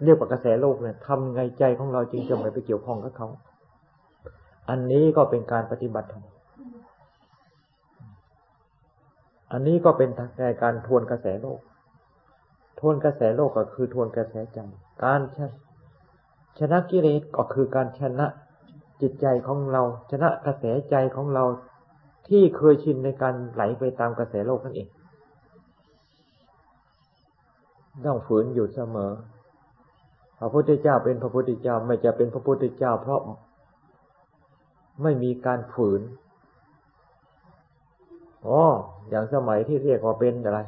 [0.04, 3.28] เรียกว่ากระแสโลกเนี่ยทำไงใจของเราจึงจะไม่ไปเกี่ยวข้องกับเขา
[4.70, 6.26] อันนี้ก็เป็นการปฏิบัติธรรม
[9.52, 10.10] อันนี้ก็เป็น
[10.62, 11.60] การทวนกระแสโลก
[12.80, 14.60] ทวนกระแสโลกก็คือทวนกระแสใจ
[15.04, 15.40] การช
[16.60, 18.26] ชนะกิเลสก็คือการชนะ
[19.02, 21.44] จิตใจของเรา ชนะกระแสใจของเรา
[22.28, 24.88] ที่เคยชินในการไหลไปตามกระแสโลกนั่นเอง
[28.06, 29.12] ต้องฝืนอยู่เสมอ
[30.40, 33.22] พระพุทธเจ้าเป็นพระพุทธเจ้าไม่จะเป็นพระพุทธเจ้า เพราะ
[35.04, 36.02] ไม่มีการฝืน
[38.48, 38.62] อ๋อ
[39.10, 40.60] อย่างสมัยที่เรียกว่าเป็นอะไร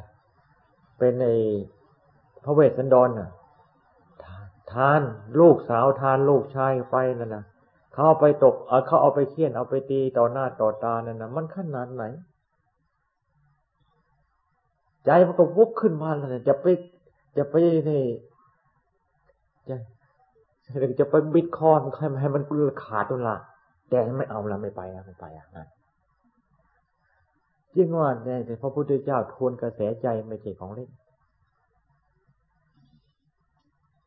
[0.98, 1.26] เป็นใน
[2.44, 3.30] พระเวสสันดรน่ะ
[4.72, 5.00] ทาน
[5.40, 7.44] ลูกสาวทานลูกชายไปนั่นนะ
[7.92, 8.54] เขาเอาไปตก
[8.86, 12.04] เขาเอาไปเคี่ยนเอาไปตีต่อหน้าต่อตานั่นนะมันขนาดไหน
[15.04, 16.66] ใจมันก็วุกขึ้นมาแล้วจะไป
[17.36, 17.54] จะไป
[17.88, 18.02] นี่
[19.68, 19.74] จะ
[21.00, 22.42] จะไปบิดคอนให้ให้มัน
[22.84, 23.36] ขาดตัวละ
[23.90, 25.66] แต่ไม่เอาละไม่ไปอะไม่ไปอะนะ
[27.74, 28.08] จริงว่า
[28.46, 30.90] แต่พระพุทธเจ้าทวนกระแสใจไม่ใช่ของเล่น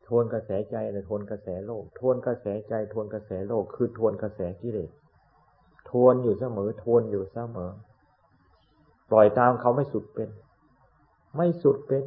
[0.08, 4.90] ทวนกระแสใจอะไรทวนกระแสโลก ทวนกระแสใจ ทวนกระแสโลก คือทวนกระแสกิเลส
[5.90, 7.70] ทวนอยู่เสมอ ทวนอยู่เสมอ
[9.10, 10.28] ปล่อยตามเขาไม่สุดเป็น
[11.36, 12.04] ไม่สุดเป็น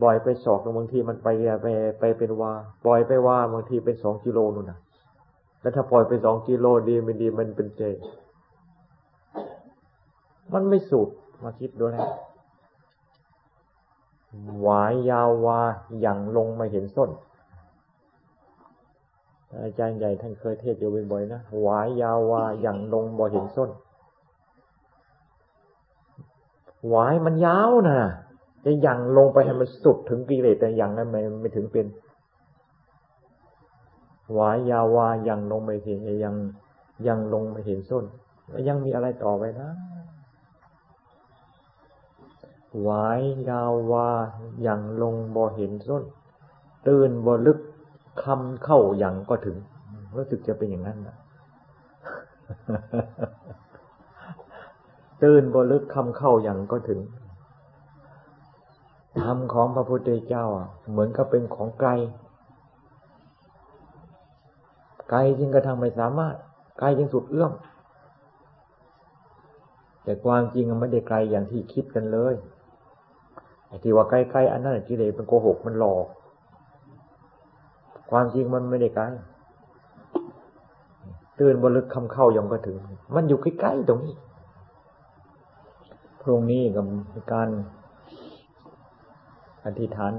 [0.00, 1.28] ปล่อยไปสอกบางทีมันไป
[1.62, 1.66] ไป
[2.00, 2.52] ไปเป็นวา
[2.84, 4.78] ปล่อยไปว่าบางทีเป็นสองกิโลนู่นนะ
[5.60, 7.82] แล้วถ้าปล่อยไปสองกิโลดีไม่ดีมันเป็นเจ
[10.52, 11.08] มันไม่สุด
[11.42, 12.08] มาคิดดูนะ
[14.60, 15.60] หวายยาววา
[16.00, 17.10] อย่างลงมาเห็นส้น
[19.62, 23.70] อาจารย์ใหญ่ท่านเคยเทศอยู่บ่อยๆนะหวายยาววาอย่างลงบ่เห็นส้น
[26.88, 27.98] หวายมันยาวนะ
[28.64, 31.86] จะยังลงไปให้มันสุดถึงกิเลสแต่ยังนั้นไม่ไม่ถึงเป็น
[34.32, 36.34] หวายยาววายังลงไม่เห็นยัง
[37.06, 38.04] ยังลงไม่เห็นส้น
[38.68, 39.70] ยังมีอะไรต่อไปนะ
[42.82, 44.08] หวายยาววา
[44.62, 46.04] อย่างลงบ่เห็นส้น
[46.88, 47.58] ตื่นบ่ลึก
[48.24, 49.56] คำเข้าอย่างก็ถึง
[50.16, 51.16] รู้สึกจะเป็นอย่างนั้นนะ
[55.22, 57.00] ตื่นบ่ลึกคำเข้าอย่างก็ถึง
[59.20, 60.44] ธรรมของพระพุทธเจ้า
[60.90, 61.90] เหมือนกับเป็นของไกล
[65.10, 66.34] ไกลจริงกระทั่งไม่สามารถ
[66.78, 67.52] ไกลจริงสุดเอื้อม
[70.04, 72.34] แต่ความจริงมันไม่ได้ไกลอย่างที่คิดกันเลย
[73.82, 76.06] ที่ว่าใกล้ๆอันนั้นกิเลสเป็นโกหกมันหลอก
[78.10, 79.04] ความจริงมันไม่ได้ไกล
[81.40, 82.76] ตื่นบนลึกคำเข้ายังก็ถึง
[83.14, 84.16] มันอยู่ใกล้ๆตรงนี้
[86.20, 86.86] พรุ่งนี้กับ
[87.32, 87.48] การ
[89.64, 90.12] อธิษฐาน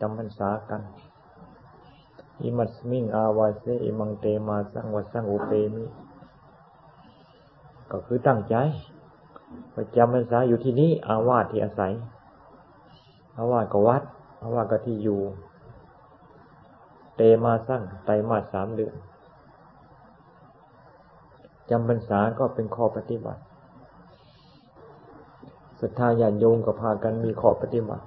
[0.00, 0.82] จำพรรษากัน
[2.42, 5.84] อิมัสมิงอาวาเซอิมังเตมาสังวัสังอุเปมิ
[7.90, 8.54] ก็คือตั้งใจ
[9.74, 11.92] ประจำพรรษาอยู่ที่นี้ อาวาสที่อาศัย
[13.38, 14.02] อาวาสก็วัด
[14.42, 15.20] อาวาสก็ที่อยู่
[17.16, 18.94] เตมาสั่งไตมาสามเดือน
[21.70, 23.42] จำพรรษาก็เป็นข้อปฏิบัติ
[25.80, 28.04] ศรัทธาญาณโยงก็พากันมีข้อปฏิบัติ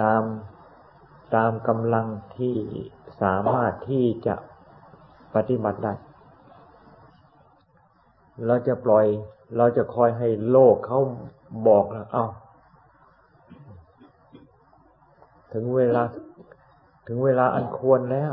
[0.00, 0.22] ตาม
[1.34, 2.56] ตามกำลังที่
[3.22, 4.34] สามารถที่จะ
[5.34, 5.92] ปฏิบัติได้
[8.46, 9.06] เราจะปล่อย
[9.56, 10.98] เราจะคอยให้โลกเขา
[11.68, 12.26] บอกนะเอา้า
[15.52, 16.02] ถึงเวลา
[17.06, 18.32] ถึงเวลาอันควรแล้ว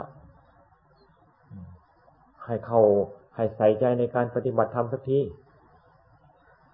[2.46, 2.82] ให้เขา
[3.36, 5.20] ให้ใส่ใจในการปฏิบัติธรรมสักที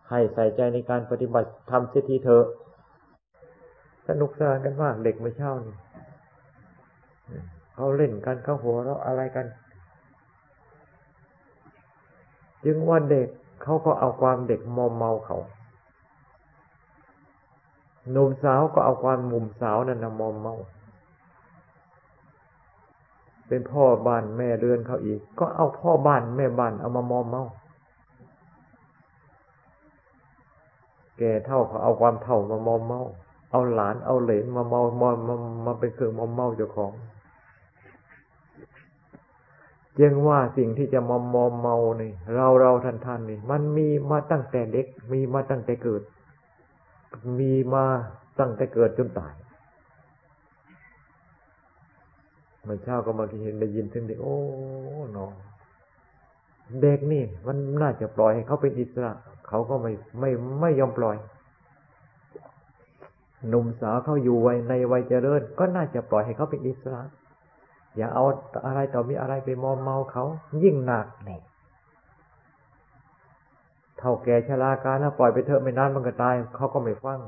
[0.09, 2.45] ให้ใส่ใจในการปฏิบัติธรรมสักทีเถอะ
[4.07, 5.75] สนุกสนานกันมากเด็กไม่เช่านี่
[7.73, 9.45] เขาเล่นกันเขาหัวเราะอะไรกัน
[12.65, 13.27] จึงว่าเด็ก
[13.63, 15.37] เขาก็เอาความเด็กมอมเมาเขา
[18.11, 20.55] หนุ่มสาวก็เอาความมุมสาวนั่นมอมเมา
[23.47, 27.43] เป็นพ่อบ้านแม่เรือนเขาอีก ก็เอาพ่อบ้านแม่บ้านเอามามอมเมา
[31.17, 33.01] แก่เท่าเขาเอาความเท่ามามอมเมา
[33.51, 36.93] เอาหลานเอาเหลนมาเมามามามาเป็นเครื่องมอมเมาเจ้าของ
[40.01, 46.01] ยังว่าสิ่งที่จะมอมมอมเมานี่เราเราท่านท่านนี่ มันมีมาตั้งแต่เด็ก มีมาตั้งแต่เกิด
[47.39, 47.85] มีมา
[48.39, 49.33] ตั้งแต่เกิดจนตาย
[52.63, 54.37] เมื่อเช้าก็มาเห็นได้ยินถึงเด็กโอ้
[55.17, 55.27] นอ
[56.81, 59.11] เด็กนี่ มันน่าจะปล่อยให้เขาเป็นอิสระ
[59.47, 60.29] เขาก็ไม่ไม่
[60.61, 61.17] ไม่ยอมปล่อย
[63.47, 67.01] หนุ่มสาวเขาอยู่วัยในวัยเจริญ ก็น่าจะปล่อยให้เขาเป็นอิสระ
[67.95, 68.25] อย่าเอา
[68.65, 70.23] อะไรต่อมีอะไรไปมอมเมาเขา
[70.63, 71.41] ยิ่งหนักเนี่ย
[74.05, 77.19] ท่าแก่ชราการถ้าปล่อยไปเถอะไม่นานมันก็ตายเขาก็ไม่ฟัง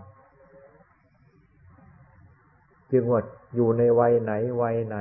[2.92, 3.22] จึงว่า
[3.56, 4.98] อยู่ในวัยไหนวัยไหน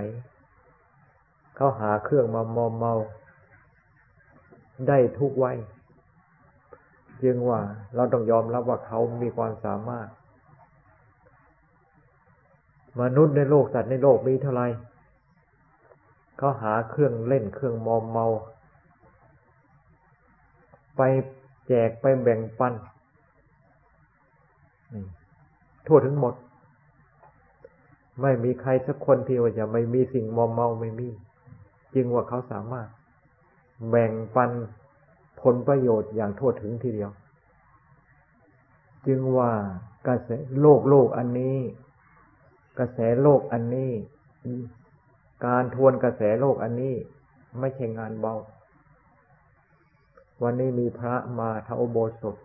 [1.56, 2.94] เขาหาเครื่องมามอมเมา
[4.88, 5.56] ได้ทุกวัย
[7.22, 7.60] จึงว่า
[7.94, 10.08] เราต้องยอมรับว่าเขามีความสามารถ
[13.00, 14.62] มนุษย์ในโลกสัตว์ในโลกมีเท่าไหร
[16.38, 18.26] เขาหาเครื่องเล่นเครื่องมอมเมา
[20.96, 21.02] ไป
[21.68, 22.74] แจกไปแบ่งปัน
[25.86, 26.34] ทั่วถึงหมด
[28.22, 31.08] ไม่มีใครสักคนที่ว่าจะไม่มีสิ่งมอมเมาไม่มี
[31.94, 32.88] จึงว่าเขาสามารถ
[33.90, 34.50] แบ่งปัน
[35.40, 37.10] ผลประโยชน์อย่างทั่วถึงทีเดียว
[39.06, 39.52] จึงว่า
[40.08, 41.58] กระแสโลกโลกอันนี้
[42.78, 43.90] กระแสโลกอันนี้
[45.46, 46.94] การทวนกระแสโลกอันนี้
[47.60, 48.34] ไม่ใช่งานเบา
[50.42, 52.36] วันนี้มีพระมาทาโบสถ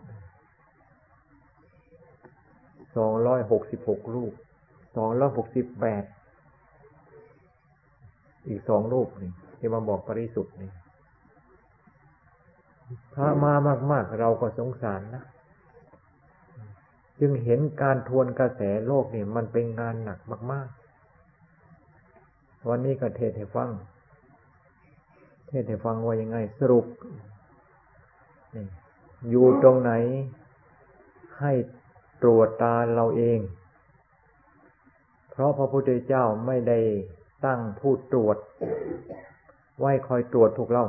[2.97, 4.33] สองร้อยหกสิบหกรูป
[4.95, 6.03] สองร้อยหกสิบแปด
[8.47, 10.71] อีกสองรูปนี่ที่มาบอกปริสุทธิ์นี่
[13.13, 13.53] พระมา
[13.91, 15.23] มาก ๆ เราก็สงสารนะ
[17.19, 20.19] จึงเห็นการทวนกระแสโลกนี่มันเป็นงานหนัก
[20.51, 20.67] มาก
[21.47, 23.69] ๆ วันนี้ก็เทศให้ฟัง
[25.47, 26.85] เทศให้ฟังว่ายังไงสรุป
[29.29, 29.91] อยู่ตรงไหน
[31.39, 31.53] ให้
[32.23, 33.39] ตรวจตาเราเอง
[35.31, 36.79] เพราะพระพุทธเจ้าไม่ได้
[37.45, 38.37] ตั้งผู้ตรวจ
[39.79, 40.83] ไว้คอยตรวจถูกเรา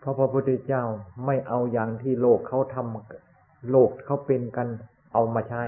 [0.00, 0.82] เพราะพระพุทธเจ้า
[1.26, 4.68] ไม่เอาอย่างที่โลกเขาทำโลกเขาเป็นกัน
[5.12, 5.62] เอามาใช้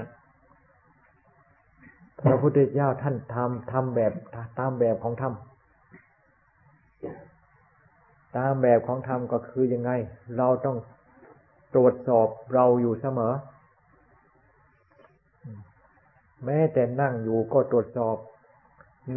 [2.21, 4.13] พระพุทธเจ้าท่านทำทำแบบ
[4.59, 5.33] ตามแบบของธรรม
[8.37, 9.91] ตามแบบของธรรมก็คือยังไง
[10.37, 10.77] เราต้อง
[11.75, 13.33] ตรวจสอบเราอยู่เสมอ
[16.45, 18.17] แม้แต่นั่งอยู่ก็ตรวจสอบ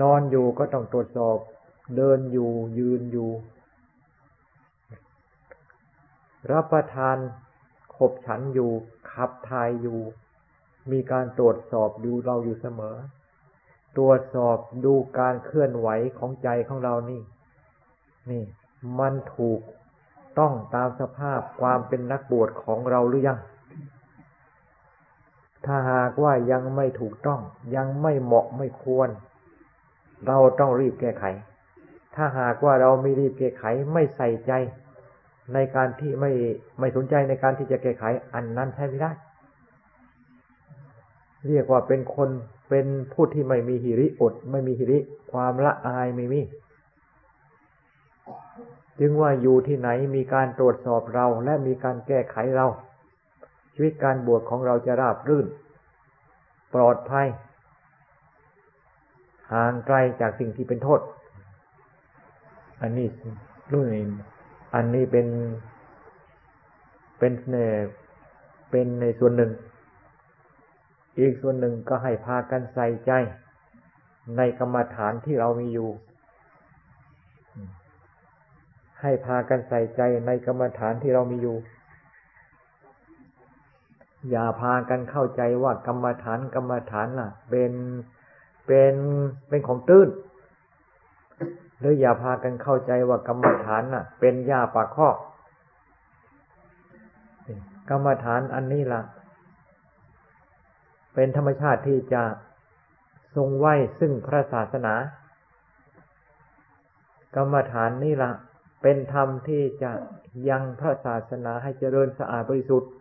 [0.01, 1.39] นอนอยู่ก็ต้องตรวจสอบ
[1.97, 3.31] เดินอยู่ยืนอยู่
[6.53, 7.17] รับประทาน
[7.97, 8.71] ขบฉันอยู่
[9.11, 10.01] ขับทายอยู่
[10.91, 12.97] มีการตรวจสอบดูเราอยู่เสมอ
[13.97, 17.21] ตรวจสอบดูการเคลื่อนไหวของใจของเรานี่
[18.31, 18.43] นี่
[18.99, 19.61] มันถูก
[20.39, 23.39] ต้องตามสภาพความเป็นนักบวชของเราหรือยัง
[25.67, 27.41] ถ้าหากว่ายังไม่ถูกต้อง
[27.77, 29.09] ยังไม่เหมาะไม่ควร
[30.27, 31.25] เราต้องรีบแก้ไข
[32.15, 34.53] ถ้าหากว่าเราไม่รีบแก้ไขไม่ใส่ใจ
[35.55, 36.33] ในการที่ไม่
[36.81, 39.11] ไม่สนใจในการที่จะแก้ไข อันนั้นใช้ไม่ได้
[41.47, 42.29] เรียกว่าเป็นคน
[42.69, 44.99] เป็นผู้ที่ไม่มีหิริอด ไม่มีหิริ
[45.33, 46.41] ความละอายไม่มี
[49.01, 52.67] จึงว่าอยู่ที่ไหนมีการตรวจสอบเราและมีการแก้ไขเรา
[53.75, 55.47] ชีวิตการบวชของเราจะราบรื่น
[56.75, 57.29] ปลอดภัย
[59.53, 61.01] ห่างไกลจากสิ่งที่เป็นโทษ
[62.83, 63.09] อันนี้
[63.73, 63.87] รุ่น
[64.75, 65.27] อันนี้เป็น
[67.19, 67.57] เป็นเน
[68.71, 69.53] เป็นในส่วนหนึ่ง
[71.19, 73.13] อีกส่วนหนึ่งก็ให้พากันใส่ใจ
[74.37, 75.89] ในกรรมฐานที่เรามีอยู่
[79.03, 81.57] ให้พากันใส่ใจในกรรมฐานที่เรามีอยู่
[84.31, 87.73] อย่าพากันเข้าใจว่ากรรมฐานกรรมฐานน่ะ เป็น
[88.67, 88.95] เป็น
[89.49, 90.09] เป็นของตื้น
[91.79, 95.09] หรืออย่าพากันเข้าใจว่ากรรมฐานน่ะ เป็นยาปากข้อ
[97.91, 99.03] กรรมฐานอันนี้ล่ะ
[101.15, 102.23] เป็นธรรมชาติที่จะ
[103.37, 104.95] ทรงไว้ซึ่งพระศาสนา
[107.37, 108.31] กรรมฐานนี่ล่ะ
[108.83, 109.93] เป็นธรรมที่จะ
[110.49, 112.93] ยังพระศาสนาให้เจริญสะอาดบริสุทธิ์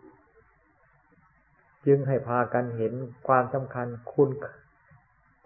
[1.86, 2.92] จึงให้พากันเห็น
[3.26, 4.30] ความสำคัญคุณ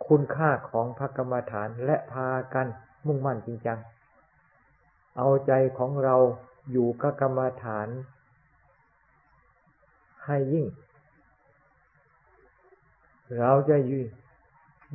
[0.07, 2.67] คุณค่าของพระกรรมฐานและพากัน
[3.07, 3.79] มุ่งมั่นจริงจัง
[5.17, 6.17] เอาใจของเรา
[6.73, 7.89] อยู่กับกรรมฐาน
[10.27, 10.67] ให้ยิ่ง
[13.39, 14.03] เราจะอยู่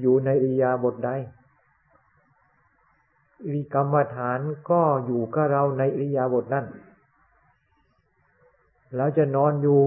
[0.01, 1.11] อยู่ในอิยาบทใด
[3.45, 6.65] อิกรรมฐานก็อยู่กับเราในอริยาบถนั้น
[8.95, 9.79] เราจะนอนอยู่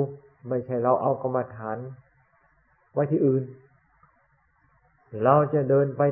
[0.48, 1.78] ไม่ใช่เราเอากรรมฐาน
[2.92, 3.42] ไว้ที่อื่น
[5.24, 6.02] เราจะเดินไป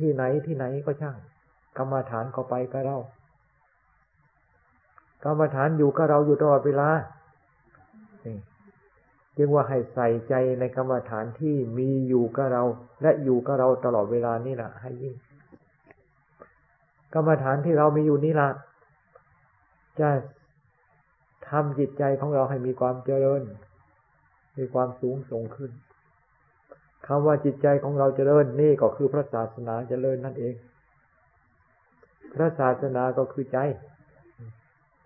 [0.00, 1.16] ที่ไหนที่ไหนก็ช่าง
[1.78, 2.98] กรรมฐานก็ไปกับเรา
[5.24, 6.88] กรรมฐานอยู่กับเราอยู่ตลอดเวลา
[9.36, 12.62] จึงว่าให้ใส่ใจในกรรมฐานที่มีอยู่กับเรา
[13.02, 15.14] และอยู่กับเราตลอดเวลานี่แหละให้ยิ่ง
[17.14, 18.48] กรรมฐานที่เรามีอยู่นี่ละ
[20.00, 20.08] จะ
[21.48, 23.42] ทำจิตใจของเราให้มีความเจริญ
[24.58, 25.70] มีความสูงส่งขึ้น
[27.06, 30.54] คำว่าจิตใจของเราเจริญนี่ก็คือพระศาสนาเจริญนั่นเอง
[32.34, 33.58] พระศาสนาก็คือใจ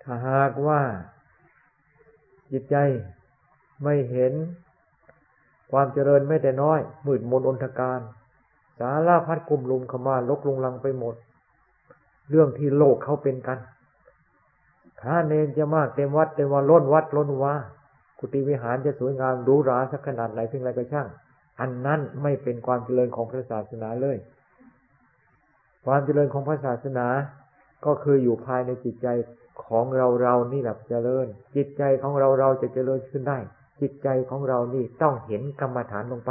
[0.03, 0.81] ถ้าหากว่า
[2.53, 2.77] จิตใจ
[3.83, 4.33] ไม่เห็น
[5.73, 8.01] ความเจริญไม่แต่น้อย มืดมนอนทการ
[8.79, 11.15] สาราพัดกลุ่มลุมเข้ามาลกลุงลังไปหมด
[12.33, 13.59] เรื่องที่โลกเขาเป็นกัน
[15.01, 17.55] พระเนนจะมากเต็มวัดเต็มวันล้นวัดล้นวา
[18.19, 21.09] กุฏิวิหารจะสวยงามดูหราสักขนาดไหนเพียงไรก็ช่าง
[21.61, 24.17] อันนั้นไม่เป็นความเจริญของพระศาสนาเลย
[25.85, 27.07] ความเจริญของพระศาสนา
[27.87, 29.09] ก็คืออยู่ภายในจิตใจ
[29.67, 33.39] ของเราเรานี่แหละเจริญ จิตใจของเราเราจะเจริญขึ้นได้
[33.81, 36.31] จิตใจของเรานี่ต้องเห็นกรรมฐานลงไป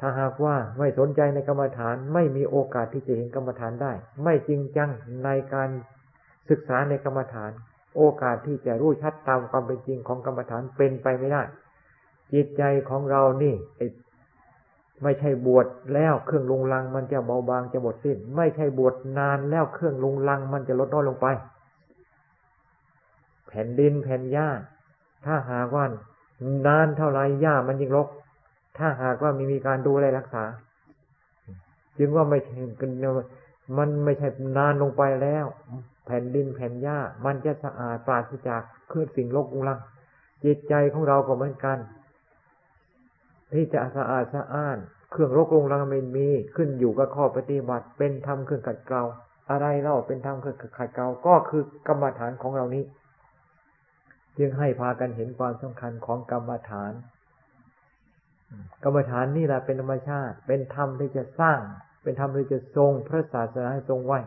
[0.00, 3.92] ถ้าหากว่าไม่สนใจในกรรมฐานไม่มีโอกาสที่จะเห็นกรรมฐานได้
[4.24, 4.90] ไม่จริงจัง
[5.24, 5.68] ในการ
[6.50, 7.50] ศึกษาในกรรมฐาน
[7.96, 11.42] โอกาสที่จะรู้ชัดตามความเป็นจริงของกรรมฐานเป็นไปไม่ได้
[12.32, 13.54] จิตใจของเรานี่
[15.02, 21.26] ไม่ใช่บวชแล้วเครื่องลุงลัง มันจะเบาบางจะหมดสิ้น ไม่ใช่บวชนานแล้วเครื่องลุงลัง มันจะลดน้อยลงไป
[23.46, 24.48] แผ่นดินแผ่นหญ้า
[25.24, 25.84] ถ้าหากว่า
[26.66, 28.08] นานเท่าไรหญ้ามันยิ่งรก
[28.80, 30.44] ถ้าหากว่ามีมีการดูแลรักษา
[31.98, 32.54] จึงว่าไม่ใช่
[33.78, 35.46] มันไม่ใช่นานลงไปแล้ว
[36.06, 39.78] แผ่นดินแผ่นหญ้า มันจะสะอาดปราศจากเครื่องสิ่งโลกุลัง
[40.44, 41.78] จิตใจของเราก็เหมือนกัน
[43.52, 44.78] ที่จะสะอาดสะอ้าน
[45.10, 49.02] เครื่องโรกลงลังไม่มีขึ้นอยู่กับข้อปฏิบัติ เป็นธรรมเครื่องขัดเกลา
[49.50, 52.84] อะไรเล่าเป็นธรรมเครื่องขัดเกลาก็คือกรรมฐานของเรานี้
[54.38, 56.92] จึงให้พากันเห็นความสำคัญของกรรมฐาน
[58.84, 61.58] กรรมฐานนี่แหละเป็นธรรมชาติ เป็นธรรมที่จะสร้าง
[62.02, 64.20] เป็นธรรมที่จะทรงพระศาสนาให้ทรงไว้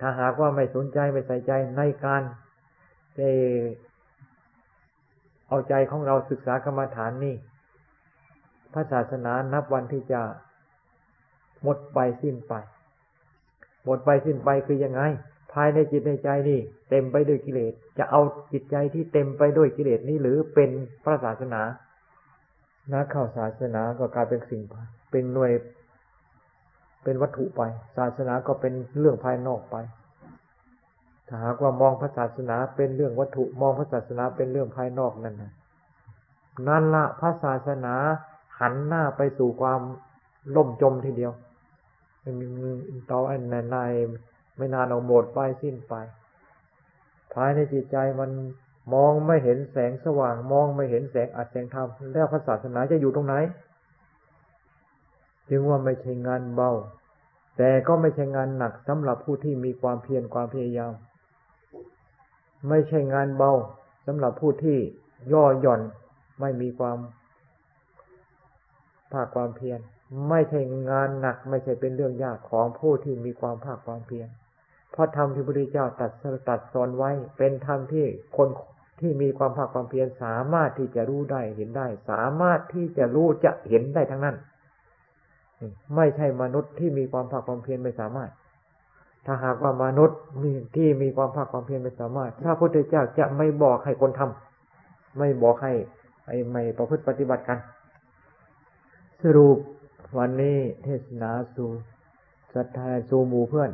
[0.00, 2.22] ถ้าหากว่าไม่สนใจไม่ใส่ใจในการ
[3.16, 3.30] ได้
[5.48, 7.36] เอาใจของเราศึกษากรรมฐานนี่
[8.72, 10.20] พระศาสนานับวันที่จะ
[11.62, 12.54] หมดไปสิ้นไป
[13.84, 15.02] หมดไปสิ้นไปคือยังไง
[15.52, 18.20] ภายในจิตในใจนี่ เต็มไปด้วยกิเลส จะเอา
[18.52, 20.70] จิตใจที่เต็มไปด้วยกิเลสนี้หรือเป็น
[21.04, 21.62] พระศาสนา
[22.92, 24.62] นักเข้าศาสนาก็กลายเป็นสิ่ง
[25.10, 25.52] เป็นหน่วย
[27.04, 27.62] เป็นวัตถุไป
[27.96, 29.76] ศาสนาก็เป็นเรื่องภายนอกไป
[31.28, 35.52] ถ้าหากว่ามองพระศาสนาเป็นเรื่องวัตถุมองพระศาสนาเป็นเรื่องภายนอกนั่นนะ
[36.68, 37.94] นั่นละพระศาสนา
[38.60, 39.80] หันหน้าไปสู่ความ
[40.56, 41.32] ล่มจมทีเดียว
[43.10, 43.54] ต่ออันน
[44.56, 45.94] ไม่นานเอาหมดไปสิ้นไป
[47.34, 48.30] ภายในจิตใจมัน
[48.94, 53.34] มองไม่เห็นแสงสว่าง มองไม่เห็นแสงอัดแสงธรรมแล้วพระศาสนาจะอยู่ตรงไหน
[55.50, 56.70] จึงว่าไม่ใช่งานเบา
[57.58, 60.92] แต่ก็ไม่ใช่งานหนักสำหรับผู้ที่มีความเพียรความพยายาม
[62.68, 63.52] ไม่ใช่งานเบา
[64.06, 64.78] สำหรับผู้ที่
[65.32, 65.80] ย่อหย่อน
[66.40, 66.98] ไม่มีความ
[69.12, 69.80] ภาคความเพียร
[70.28, 70.60] ไม่ใช่
[70.90, 74.28] งานหนักไม่ใช่เป็นเรื่องยากของผู้ที่มีความภาคความเพียร
[74.92, 76.10] เพราะธรรมที่พระพุทธเจ้าตัด
[76.48, 78.48] ตัดสอนไว้ เป็นธรรมที่คน
[79.00, 84.36] ที่มีความภาคความเพียรสามารถที่จะรู้ได้เห็นได้ สามารถที่จะรู้จะเห็นได้ทั้งนั้น
[85.96, 88.30] ไม่ใช่มนุษย์ที่มีความภาคความเพียรไม่สามารถ
[89.26, 95.72] ถ้าหากว่ามนุษย์มีที่มีความภาคความเพียรไม่สามารถพระพุทธเจ้าจะไม่บอกให้คนทำไม่บอกให้
[96.26, 97.58] ไอ้ไม่ประพฤติปฏิบัติกัน
[99.22, 99.58] สรุป
[100.18, 101.68] วันนี้เทศนาสู่
[102.54, 103.70] ศรัทธาสู่หมู่เพื่อน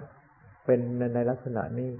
[0.65, 0.81] เป็น
[1.15, 1.91] ในลักษณะนี้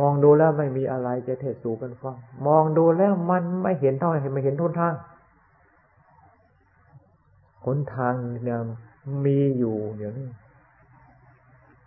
[0.00, 2.16] มองดูแล้วไม่มีอะไรจะเทศสู่กันฟัง
[2.46, 4.94] มองดูแล้วมันไม่เห็นเท่าไหร่ไม่เห็นทุนทาง
[7.64, 8.14] หนทาง
[8.44, 8.58] เนี่ย
[9.24, 10.28] มีอยู่อย่างนี้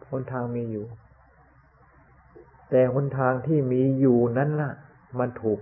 [0.09, 0.85] หนทางมีอยู่
[2.69, 4.71] แต่หนทางที่มีอยู่นั้นล่ะ
[5.19, 5.59] มันถูก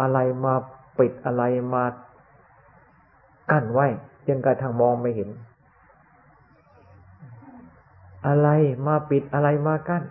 [0.00, 0.54] อะไรมา
[0.98, 1.42] ปิดอะไร
[1.74, 1.84] มา
[3.50, 3.86] กั้นไว้
[4.26, 5.28] จนกระทั่งมองไม่เห็น
[8.26, 8.48] อะไร
[8.86, 10.02] มาปิดอะไรมากั้น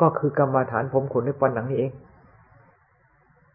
[0.00, 1.92] ก็คือกรรมฐานผมขนในปันหนังนี่เอง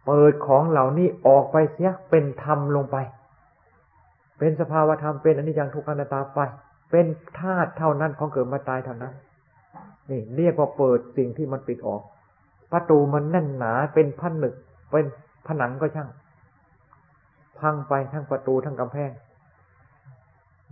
[0.05, 2.97] เปิดของเหล่านี้ออกไปเสียเป็นธรรมลงไป
[4.39, 6.39] เป็นสภาวธรรมเป็นอนิจจังทุกขันตาไป
[6.91, 7.05] เป็น
[7.39, 9.13] ธาตุเท่านั้นของเกิดมาตายเท่านั้น
[10.09, 12.01] นี่เรียกว่าเปิดสิ่งที่มันปิดออก
[12.71, 14.55] ประตูมันแน่นหนาเป็นพันหนึก
[14.91, 15.05] เป็น
[15.47, 16.09] ผนังก็ช่าง
[17.59, 19.11] พังไปทั้งประตูทั้งกำแพง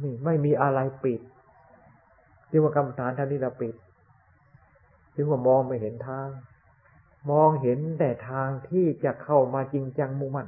[0.03, 1.21] นี่ไม่มีอะไรปิด
[2.49, 3.73] จึงว่ากรรมฐานท่านี้เราปิด
[5.21, 6.27] จึงว่ามองไม่เห็นทาง
[7.31, 10.47] มองเห็นแต่ทางที่จะเข้ามาจริงจังมุ่งมั่น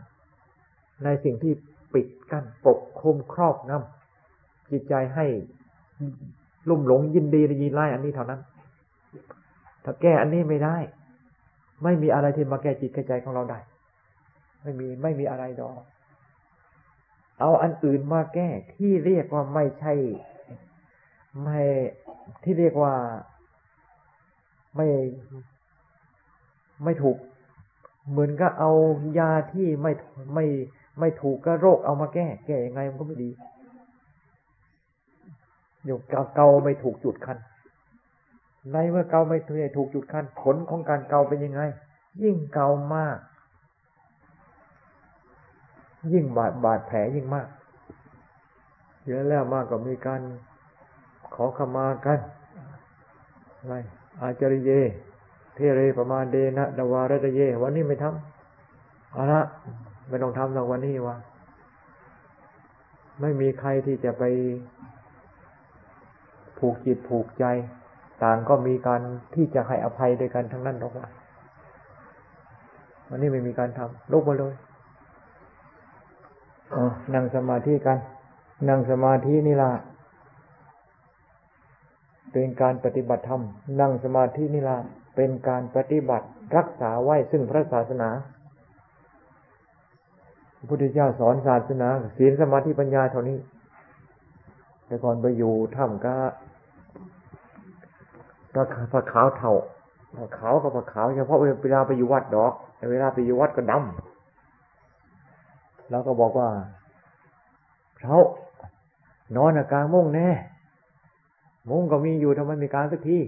[1.03, 1.53] ในสิ่งที่
[1.93, 5.25] ปิดกั้นปกคลุมครอบงำจิตใจให้
[6.69, 8.41] ลุ่มหลงยินดียินไล่อันนี้เท่านั้น
[9.83, 10.77] ถ้าแก้อันนี้ไม่ได้
[11.83, 13.59] ไม่มีอะไรที่มาแก้จิตแก้ใจของเราได้
[14.63, 15.79] ไม่มีไม่มีอะไรดอก
[17.39, 19.93] เอาอันอื่นมาแก้ที่เรียกว่าไม่ใช่
[21.41, 21.61] ไม่
[22.43, 22.93] ที่เรียกว่า
[24.75, 24.87] ไม่
[26.83, 27.17] ไม่ถูก
[28.09, 28.71] เหมือนก็เอา
[29.19, 29.91] ยาที่ไม่
[30.33, 30.45] ไม่
[30.99, 33.29] ไม่ถูกก็โรคเอามาแก้ แก้ยังไงมันก็ไม่ดี
[35.85, 35.99] อยู่
[36.35, 37.37] เกาไม่ถูกจุดคัน
[38.71, 39.39] ในเมื่อเกาไม่
[39.75, 41.61] ถูกจุดคันผลของการเกาเป็นยังไง
[42.23, 43.17] ยิ่งเกามาก
[46.13, 47.47] ยิ่งบาดบาดแผลยิ่งมาก
[49.05, 50.21] เยอะแล้วมากก็มีการ
[51.33, 52.19] ขอขมากัน
[53.59, 53.75] อะไร
[54.19, 54.71] อาจริเย
[55.55, 59.41] เทเรประมาณเดนะดวารตเย วันนี้ไม่ทำเอาละ
[60.07, 61.15] ไม่ต้องทำหรอกวันนี้วะ
[63.21, 64.23] ไม่มีใครที่จะไป
[66.57, 67.45] ผูกจิตผูกใจ
[68.23, 69.01] ต่างก็มีการ
[69.35, 71.07] ที่จะให้อภัยโดยกันทั้งนั้นหรอกว่า
[73.09, 74.53] วันนี้ไม่มีการทำลุกมาเลย
[77.13, 77.97] นั่งสมาธิกัน
[78.69, 79.71] นั่งสมาธินี่ละ
[82.31, 83.43] เป็นการปฏิบัติธรรม
[83.79, 84.77] นั่งสมาธินี่ละ
[85.15, 86.27] เป็นการปฏิบัติ
[86.57, 88.09] รักษาไว้ซึ่งพระศาสนา
[90.57, 93.37] พระพุทธเจ้าสอนศาสนาศีลสมาธิปัญญาเท่านี้
[94.87, 96.15] แต่ก่อนไปอยู่ถ้ำก็
[98.55, 98.61] ก็
[98.91, 99.53] ผ้าขาวเท่า
[100.17, 102.53] ผ้าขาวกับผ้าขาวเฉพาะเวลาไปอยู่วัดดอก
[102.91, 106.49] เวลาไปอยู่วัดก็ดำแล้วก็บอกว่า
[107.99, 108.17] เขา
[109.35, 110.29] นอนอากางมุ้งแน่
[111.69, 113.19] มุ้งก็มีอยู่ทำไมมีการสักที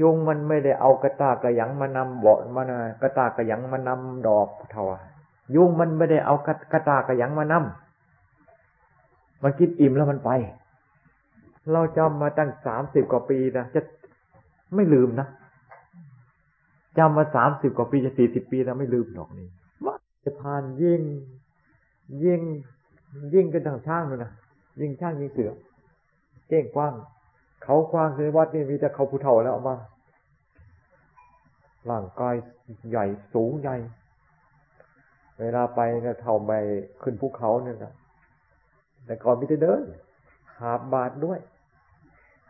[0.00, 2.72] ยุงมันไม่ได้เอากระตากระยังมานำเบาะมาน
[3.02, 4.98] กระตากระยังมานำดอกเทวา
[5.54, 10.30] ยุงมันไม่ได้เอากระกระตากระยังมานำมันกินอิ่มแล้วมันไป
[11.72, 13.80] เราจำมาตั้งสามสิบกว่าปีนะจะ
[14.74, 15.26] ไม่ลืมนะ
[16.98, 19.48] จำมาสามสิบกว่าปีจะสี่สิบปีแล้วไม่ลืมหรอกนี่
[19.84, 21.02] ว่าจะผ่านยิ่ง
[22.24, 22.40] ยิ่ง
[23.34, 24.30] ยิ่งกันทางช่างเลยนะ
[24.80, 25.52] ยิ่งช่างยิ่งเสือ
[26.48, 26.94] เก้งกว้าง
[27.64, 29.76] เขากว้างในวัดนี่มีแต่เขาผู้เฒ่าแล้วออกมา
[31.90, 32.34] ร่างกาย
[32.90, 33.76] ใหญ่สูงใหญ่
[35.40, 36.52] เวลาไปเนี่ยเท่าไป
[37.02, 37.92] ขึ้นภูเขาเนี่ยนะ
[39.06, 39.82] แต่ก่อนมีแต่เดิน
[40.60, 41.38] หาบาทด้วย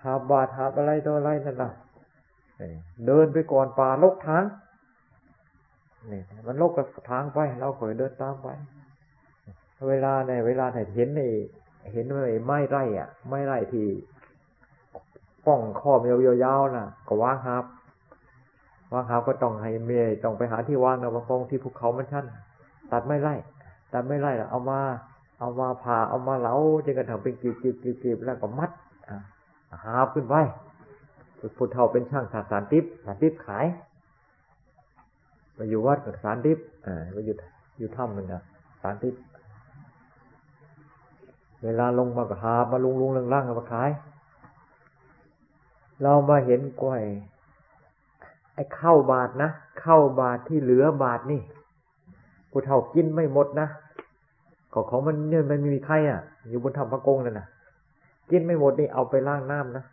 [0.02, 1.72] หาบาทหาอะไรตัวอะไรนั่นนะ
[3.06, 4.44] เดินไปก่อนป่าลกทาง
[6.10, 8.48] นี่มันลกกับทางไปเราเคยเดินตามไป
[9.88, 11.22] เวลาในเวลาไหนเห็นใน
[11.92, 13.86] เห็นไอ้ไม้ไร่อะ ไม้ไร่ที่
[15.46, 16.00] ป้องข้อม
[16.44, 17.64] ยาวๆน่ะก็ว่างครับ
[18.92, 22.24] ว่างครับก็ต้องให้เมย์ต้องไปหาที่ว่างนะบางกองที่ภูเขามันชั้น
[22.92, 23.34] ตัดไม่ไร่
[23.92, 24.80] ตัดไม่ไร่ล้วเอามา
[25.40, 28.70] เอามาผ่าเอามาเหลาจนกระทั่งเป็นกีบกีบกีบกีบแล้วก็มัด
[29.08, 29.18] อ่า
[29.84, 30.34] หาขึ้นไป
[31.56, 33.66] พุทธเฒ่าเป็นช่างสาสารทิพย์สารทิพย์ขาย
[35.54, 37.34] ไปอยู่วัดกับสารทิพย์อ่าไปอยู่
[37.78, 38.42] อยู่ถ้ำหนึ่งนะ
[38.82, 39.20] สารทิพย์
[41.64, 43.90] เวลาลงมาก็หามาลุงลุงเรื่องร่างมาขาย
[46.02, 47.02] เรามาเห็นกล้วย
[48.54, 49.50] ไอ้ข้าวบาทนะ
[49.82, 51.40] ข้าวบาทที่เหลือบาทนี่
[52.50, 53.68] ผู้เฒ่ากินไม่หมดนะ
[54.72, 57.46] ของของมันเนี่ยมันมีใครอะ อยู่บนธรรมพระกงนั่นนะ
[58.30, 59.84] กินไม่หมดนี่เอาไปล้างน้ำนะ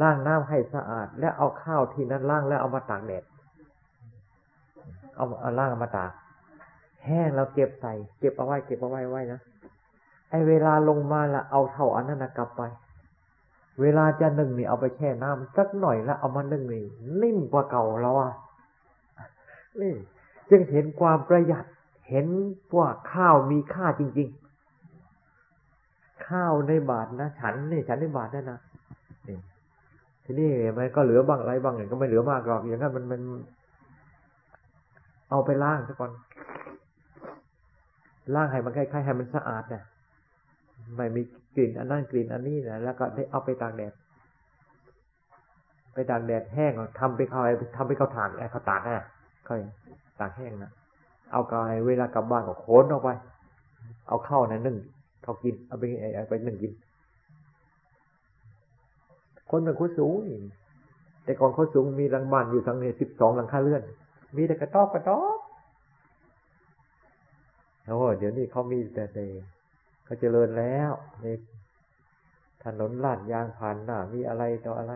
[0.00, 3.24] ล้างน้ำให้สะอาด แล้วเอาข้าวที่นั้นล้างแล้วเอามาตากแดด
[5.16, 6.12] เอาเอาล้างมาตาก
[7.04, 9.40] แห้งแล้วเก็บใส่ เก็บเอาไว้เก็บเอาไว้ไว้นะ
[10.30, 12.62] ไอเวลาลงมาละเอาเท่าอันนั้นกลับไป
[13.80, 16.84] เวลาจะนึ่งนี่เอาไปแช่น้ำสักหน่อยแล้วเอามานึ่งนี่
[17.22, 18.32] นิ่มกว่าเก่าแล้วอะ
[19.80, 19.94] นี่
[20.50, 21.64] จึงเห็นความประหยัด
[22.08, 22.26] เห็น
[22.76, 24.28] ว่าข้าวมีค่าจริง
[25.24, 28.60] ๆ ข้าวในบาทนะฉันนี่ฉันในบาทนั่นนะ
[30.24, 33.20] ทีนี้มันก็เหลือบางอะไรบางอย่างก็ไม่เหลือมากหรอกอย่างนั้นมันมัน
[35.30, 36.10] เอาไปล้างซะก่อน
[38.34, 39.82] ล้างให้มันคล้ายๆให้มันสะอาดนะ
[40.96, 41.22] ไม่มี
[41.56, 43.92] กลิ่นอันนั้นกลิ่นอันนี้นะแล้วก็ได้เอาไปตากแดด
[45.94, 47.40] ไปตากแดดแห้งทำไปเขา
[47.76, 49.06] ทำไปเขาถ่านไอ้เขาตากอะ
[49.48, 49.60] ค่อย
[50.20, 50.70] ตากแห้งนะ
[51.32, 53.10] เอากายเวลากลับบ้านก็โคนออกไป
[54.08, 54.76] เอาเข้านะนึ่ง
[55.22, 55.84] เขากินเอาไป
[56.16, 56.72] เอาไปนึ่งกิน
[59.50, 60.16] คนเป็นคนสูง
[61.24, 63.82] แต่ก่อนคนสูงมีรังบ้านอยู่ทั้งเนี่ยสิบสองหลังคาเลื่อน
[64.36, 65.38] มีแต่กระต๊อบกระต๊อบ
[67.86, 69.20] โอ้เดี๋ยวนี้เขามีแต่เด
[70.08, 71.26] เขาเจริญแล้วใน
[72.64, 74.92] ถนนลาดยางผ่านหน้ามีอะไรต่ออะไร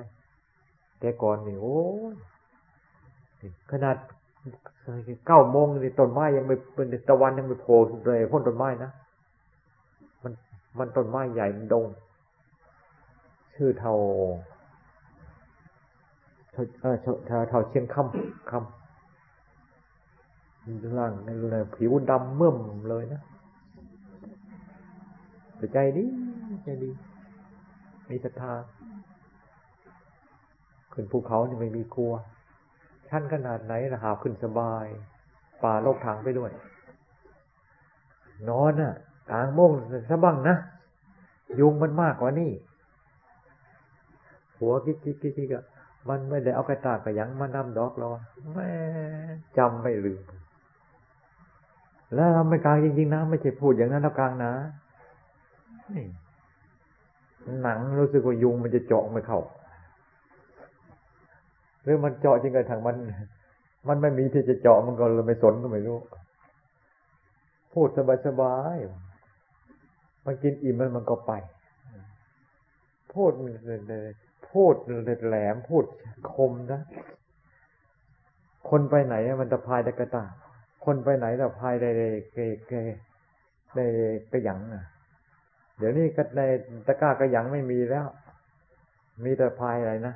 [1.01, 1.81] แต่ก่อนนี่โอ้
[3.71, 3.97] ขนาด
[5.27, 8.91] เก้าโมงนี่ต้นไม้ยังไม่เป็นตะวันยังไม่โผล่เลยพ้นต้นไม้นะ
[10.23, 10.33] มัน
[10.79, 11.85] มันต้นไม้ใหญ่มันดง
[13.55, 13.95] ชื่อเท่า
[16.53, 18.59] เท่าเท่าเท่าเชียงคำคำ
[20.99, 21.13] ร่าง
[21.51, 22.57] เลยผิวดำเมื่อม
[22.91, 23.23] เลยนะ
[25.63, 26.05] แต่ใจดี
[26.65, 26.91] ใจดี
[28.11, 28.53] มีศรัทธา
[30.93, 32.13] ขึ้นภูเขานี่ไม่มีกลัว
[33.09, 34.87] ชั้นขนาดไหนนะหาขึ้นสบาย
[35.63, 36.51] ป่าโลกทางไปด้วย
[38.49, 38.95] นอนอะ
[39.31, 39.71] กลางโมง
[40.11, 40.57] สบังนะ
[41.61, 42.51] ยุงมันมากกว่านี่
[44.59, 45.65] หัวกิ๊กกิ๊กกิ๊กอะ
[46.09, 48.09] มันไม่ได้เอากระตากกระยังมานำดอกเรา
[48.55, 48.71] แม่
[49.59, 50.23] จำไม่ลืม
[52.15, 54.53] แล้วทำไม่กลางจริงๆนะไม่ใช่พูดอย่างนั้นเรากลางนะ
[57.62, 59.40] หนังรู้สึกว่ายุงมันจะเจาะไม่เข้า
[61.82, 62.97] หรือมันเจาะจริงกันทางมัน
[63.88, 65.99] มันไม่มีที่จะเจาะมันก็เลยไม่สนก็ไม่รู้
[67.72, 67.88] พูด
[68.26, 71.32] สบายๆมันกินอิ่มมันมันก็ไป
[73.14, 73.30] พูด
[73.66, 74.11] เลย
[74.51, 74.74] พูด
[75.26, 75.84] แหลมพูด
[76.34, 76.80] คมนะ
[78.68, 80.24] คนไปไหนมันจะพายได้กระตา
[80.84, 81.90] คนไปไหนจะพายได้
[82.32, 82.38] เก
[82.68, 82.72] เก
[83.74, 83.84] ได้
[84.32, 84.84] กระยังอะ
[85.83, 86.41] ดี๋ยวนี้ก็ใน
[86.87, 88.07] ตะกร้ากระหยังไม่มีแล้ว
[89.24, 90.14] มีแต่พายอะไรนะ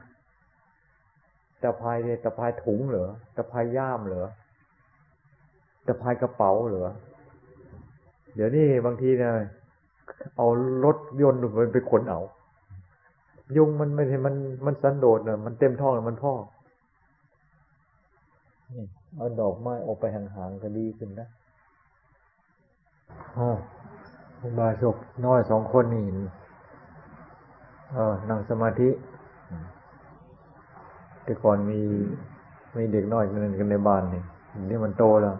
[1.62, 4.26] ตะพายเนี่ยตะพายถุงเหรอตะพายย่ามเหรอ
[5.86, 6.88] ตะพายกระเป๋าเหรอ
[8.34, 9.30] เดี๋ยวนี้บางทีเนี่ย
[10.36, 10.46] เอา
[10.84, 12.20] รถยนต์มันไปขนเอา
[13.56, 14.34] ยุงมันไม่ใช่มัน
[14.66, 16.34] มันสันโดษเนอะมันเต็มท้องมันพ่อ
[19.16, 21.28] เอาดอกไม้ออกไปห่างๆก็ดีขึ้นนะ
[23.38, 23.48] อ๋อ
[24.58, 26.04] บาศกน้อยสองคนนี่
[27.94, 28.88] เออนั่งสมาธิ
[31.24, 31.80] แต่ก่อนมี
[32.76, 34.22] มีเด็กน้อยคนนึงกันในบ้านนี่
[34.70, 35.36] นี่มันโตแล้ว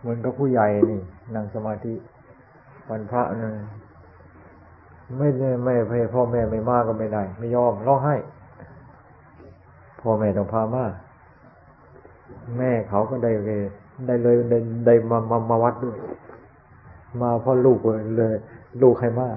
[0.00, 1.00] เหมือนกับผู้ใหญ่นี่
[1.34, 1.94] นั่งสมาธิ
[2.88, 3.50] วันพระนั่
[5.18, 8.16] ไม่ไม่ไม่พ่อแม่ไม่มากก็ไม่ได้ ไม่ยอมร้องไห้
[10.00, 10.84] พ่อแม่ต้องพามา
[12.58, 13.62] แม่เขาก็ได้เลย
[14.06, 15.96] ได้เลยได้ได้มามามาวัดด้วย
[17.22, 17.78] มาเพราะลูก
[18.18, 18.34] เลย
[18.82, 19.28] ลูกใครมา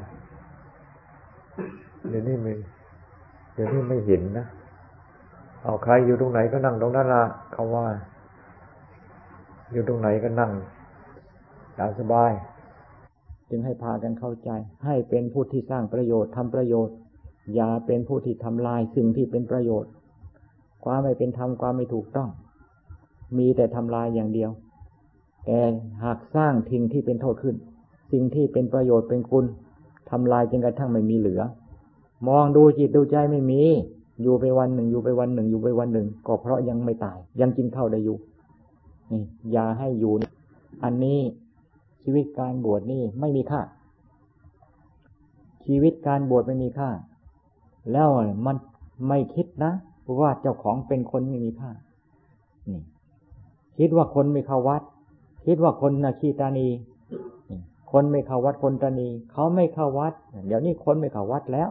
[2.10, 2.54] เดี๋ยวนี้ไม่
[3.54, 4.46] เดี๋ยวนี้ไม่เห็นนะ
[5.64, 7.88] เอาใครอยู่ตรงไหนก็นั่งตรงนั้นละเขาว่า
[9.72, 10.52] อยู่ตรงไหนก็นั่ง
[11.80, 12.32] ตามสบาย
[13.50, 14.50] จึงให้พากันเข้าใจ
[14.86, 16.96] ให้เป็นผู้ที่สร้างประโยชน์ทำประโยชน์
[17.56, 19.92] อย่าเป็นผู้ที่ทำลายสิ่งที่เป็นประโยชน์
[20.86, 22.30] ความไม่เป็นธรรมความไม่ถูกต้อง
[23.38, 24.52] มีแต่ทำลายอย่างเดียว
[25.46, 25.60] แต่
[26.04, 27.56] หากสร้างทิ้งที่เป็นโทษขึ้น
[28.12, 29.46] สิ่งที่เป็นประโยชน์เป็นคุณ
[30.10, 31.42] ทำลายจนกระทั่งไม่มีเหลือ
[32.28, 33.62] มองดูจิตดูใจไม่มี
[34.22, 38.18] อยู่ไปวันหนึ่งอยู่ไปวันหนึ่งอยู่ไปวันหนึ่ง ก็เพราะยังไม่ตาย ยังกินข้าวได้อยู่
[39.12, 40.14] นี่อย่าให้อยู่
[40.84, 41.20] อันนี้
[42.04, 43.62] ชีวิตการบวชนี่ไม่มีค่า
[45.66, 46.90] ชีวิตการบวชไม่มีค่า
[47.92, 48.10] แล้ว
[48.46, 48.56] มัน
[49.08, 49.72] ไม่คิดนะ
[50.22, 51.72] ว่าเจ้าของเป็นคนไม่มีค่า
[52.70, 52.82] นี่
[53.78, 54.82] คิดว่าคนไม่เข้าวัด
[55.46, 56.68] คิดว่าคนนาคีตานี
[57.92, 60.14] คนไม่เข้าวัดคนตานี เขาไม่เข้าวัด
[60.48, 61.70] เดี๋ยวนี้คนไม่เข้าวัดแล้ว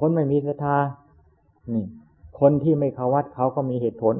[0.00, 0.76] คนไม่มีศรัทธา
[1.70, 1.84] นี่
[2.40, 4.14] คนที่ไม่เข้าวัดเขาก็มีเหตุผล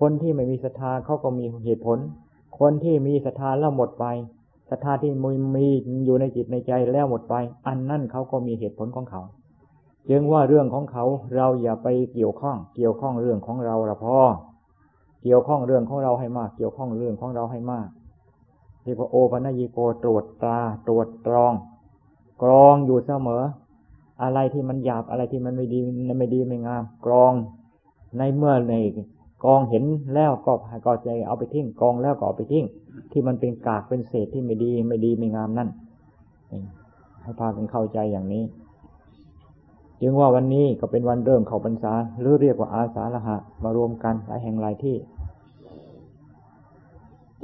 [0.00, 1.98] คนที่ไม่มีศรัทธาเขาก็มีเหตุผล
[2.58, 4.04] คนที่มีศรัทธาแล้วหมดไป
[4.70, 5.66] ศรัทธาที่มีมี
[6.04, 7.34] อยู่ในจิตในใจแล้วหมดไป
[7.66, 9.22] อันนั่นเขาก็มีเหตุผลของเขา
[10.10, 11.04] จึงว่าเรื่องของเขา
[11.36, 14.16] เราอย่าไปเกี่ยวข้อง เกี่ยวข้องเรื่องของเราละพอ
[15.26, 17.88] เกี่ยวข้องเรื่องของเราให้มาก เกี่ยวข้องเรื่องของเราให้มาก
[18.82, 21.52] เรียกว่าโอปัญญิโกตรวจตาตรวจตรอง
[22.42, 23.42] กรองอยู่เสมอ
[24.22, 25.80] อะไรที่มันหยาบอะไรที่มันไม่ดี
[26.18, 27.32] ไม่ดีไม่งาม กรอง
[28.18, 28.74] ในเมื่อใน
[29.44, 30.52] กองเห็นแล้วก็
[30.86, 32.64] ก็ใจเอาไปทิ้งกองแล้วก็เอาไปทิ้ง
[33.12, 35.68] ที่มันเป็นกากเป็นเศษที่ไม่ดีไม่ดีไม่งามนั่น
[37.22, 38.44] ให้พากันเข้าใจอย่างนี้
[40.02, 44.96] จึงว่าวันนี้ก็เป็นวันเริ่มเข้าพรรษา หรือเรียกว่าอาสาฬหะมารวมกันหลายแห่งหลายที่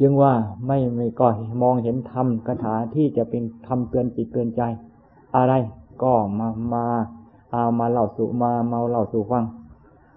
[0.00, 0.32] จึงว่า
[0.66, 1.28] ไม่ไม่ก็
[1.62, 4.62] มองเห็นธรรมคาถาที่จะเป็นธรรมเตือนจิตเตือนใจ
[5.36, 5.52] อะไร
[6.02, 6.86] ก็มามา
[7.52, 9.44] เอามาเล่าสู่มาเมาเล่าสู่ฟัง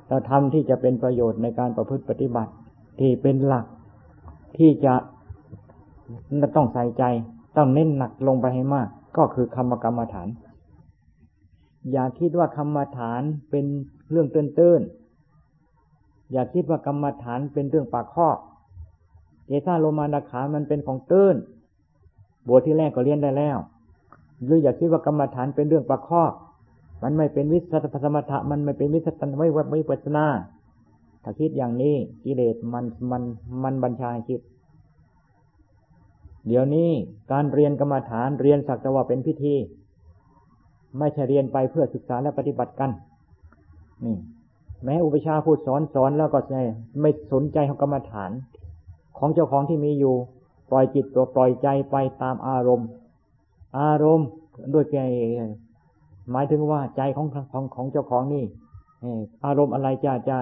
[0.08, 2.52] แล้วทำที่จะเป็นประโยชน์ในการประพฤติปฏิบัติ
[3.00, 3.66] ที่เป็นหลัก
[4.58, 4.94] ที่จะ
[6.56, 7.04] ต้องใส่ใจ
[7.58, 10.28] ต้องเน้นหนักลงไปให้มาก ก็คือคำกรรมฐาน
[11.92, 13.66] อย่าคิดว่ากรรมฐานเป็น
[14.12, 18.30] เรื่องตื้นๆ อย่าคิดว่ากรรมฐานเป็นเรื่องปากข้อ
[19.48, 21.36] เจตาโลมานาขามันเป็นของตื้น
[22.48, 23.58] บทที่แรกก็เรียนได้แล้ว
[24.44, 26.24] หรืออย่าคิดว่ากรรมฐานเป็นเรื่องปากข้อ
[27.04, 30.26] มันไม่เป็นวิสัชสมถะมันไม่เป็นวิสัชไม่วัดไม่ปัสนา
[31.24, 33.22] ถ้าคิดอย่างนี้กิเลสมันมัน
[33.64, 34.42] มันบัญชาคิด
[36.48, 36.90] เดี๋ยวนี้
[37.32, 39.56] การเรียนกรรมฐานเรียนสักแต่ว่าเป็นพิธี
[41.00, 42.92] ไม่ใช่เรียนไปเพื่อศึกษาและปฏิบัติกัน
[44.06, 44.18] นี่
[44.84, 46.40] แม้อุปชาพูดสอนสอนแล้วก็
[47.02, 48.32] ไม่สนใจของกรรมฐาน
[49.18, 50.16] ของเจ้าของที่มีอยู่
[50.70, 52.88] ปล่อยจิตตัวปล่อยใจไปตามอารมณ์
[53.80, 54.28] อารมณ์
[54.74, 54.98] ด้วยแก
[56.32, 58.44] หมายถึงว่าใจของของของเจ้าของนี่
[59.46, 60.38] อารมณ์อะไรจะจะ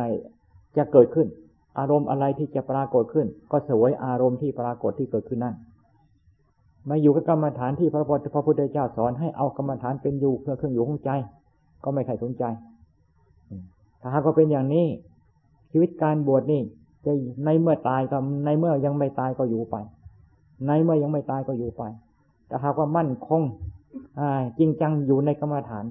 [0.77, 1.27] จะเกิดขึ้น
[1.79, 5.55] อารมณ์อะไรที่จะปรากฏขึ้น ก็สวยอารมณ์ที่ปรากฏที่เกิดขึ้นนั่น
[6.89, 8.03] มาอยู่กับกรรมฐานที่พระ
[8.33, 11.09] พระพุทธเจ้าสอนให้เอากรรมฐานเป็นอยู่เพื่อเครื่องอยู่ของใจ
[11.83, 12.43] ก็ไม่ใครสนใจ
[14.01, 14.85] ถ้าหากว่าเป็นอย่างนี้
[15.71, 16.61] ชีวิตการบวชนี่
[17.05, 17.11] จะ
[17.45, 19.75] ในเมื่อตายก็ในเมื่อยังไม่ตายก็อยู่ไป
[20.67, 21.83] ในเมื่อยังไม่ตายก็อยู่ไป
[22.47, 23.41] แต่หากว่ามั่นคง
[24.59, 25.85] จริงจังอยู่ในกรรมฐาน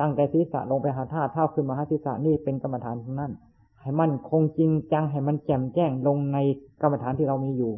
[0.00, 3.32] ตั้งแต่ศีรษะลงไปหาท่าเท้าขึ้นมาหาศีรษะนี่เป็นกรรมฐานทั้งนั้น
[3.80, 6.38] ให้มั่นคงจริงจังให้มันแจ่มแจ้งลงใน
[6.82, 7.72] กรรมฐานที่เรามีอยู่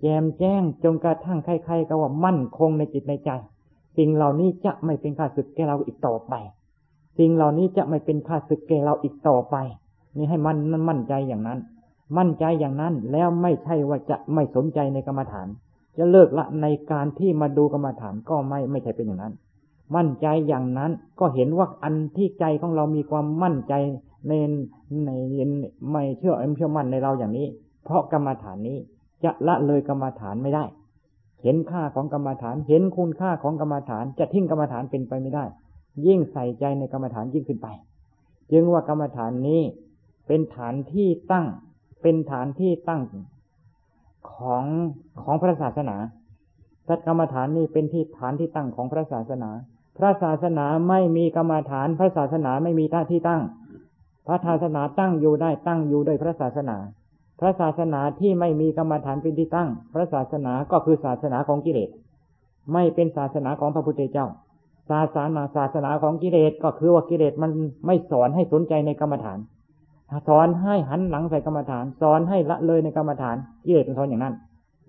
[0.00, 3.30] แจมแจ้งจนกระทั่งใครๆก็ว่ามั่นคงในจิตในใจ
[3.96, 6.34] สิ่งเหล่านี้จะไม่เป็นข้าศึกแก่เราอีกต่อไป
[7.18, 9.56] สิ่งเหล่านี้จะไม่เป็นข้าศึกแก่เราอีกต่อไป
[10.16, 10.56] นี่ให้มัน
[10.88, 11.58] มั่นใจอย่างนั้น
[12.18, 15.48] มั่นใจอย่างนั้นแล้วไม่ใช่ว่าจะไม่สนใจในกรรมฐาน
[15.96, 19.34] จะเลิกละในการที่มาดูกรรมฐานก็ไม่ไม่ใช่เป็นอย่างนั้น
[19.96, 20.90] มั่นใจอย่างนั้น
[21.20, 23.74] ก็เห็นว่าอันที่ใจของเรามีความมั่นใจ
[24.28, 24.32] ใน
[25.04, 25.10] ใน
[25.90, 27.46] ไม่เชื่อไม่เชื่อมั่นในเราอย่างนี้
[27.84, 28.78] เพราะกรรมฐานนี้
[29.24, 30.64] จะละเลยกรรมฐานไม่ได้
[31.42, 35.44] เห็นค่าของกรรมฐาน เห็นคุณค่าของกรรมฐาน จะทิ้งกรรมฐานเป็นไปไม่ได้
[36.06, 37.68] ยิ่งใส่ใจในกรรมฐานยิ่งขึ้นไป
[38.52, 39.62] จึงว่ากรรมฐานนี้
[40.26, 41.46] เป็นฐานที่ตั้ง
[42.02, 43.02] เป็นฐานที่ตั้ง
[44.32, 44.64] ของ
[45.22, 45.96] ของพระศาสนา
[46.86, 49.50] พระกรรมฐานนี่เป็นที่ฐานที่ตั้งของพระศาสนา
[49.98, 53.42] พระศาสนาไม่มีกรรมฐาน พระศาสนาไม่มีท่าที่ตั้ง
[54.26, 56.76] พระศาสนาตั้งอยู่ได้ตั้งอยู่ด้วยพระศาสนา
[57.40, 61.90] พระศาสนาที่ไม่มีกรรมฐานเป็นที่ตั้ง พระศาสนาก็คือศาสนาของกิเลส
[62.72, 64.26] ไม่เป็นศาสนาของพระพุทธเจ้า
[64.90, 67.50] ศาสนาศาสนาของกิเลสก็คือว่ากิเลสมัน
[67.86, 69.38] ไม่สอนให้สนใจในกรรมฐาน
[70.28, 74.34] สอนให้หันหลังใส่กรรมฐาน สอนให้ละเลยในกรรมฐาน กิเลสมันสอนอย่างนั้น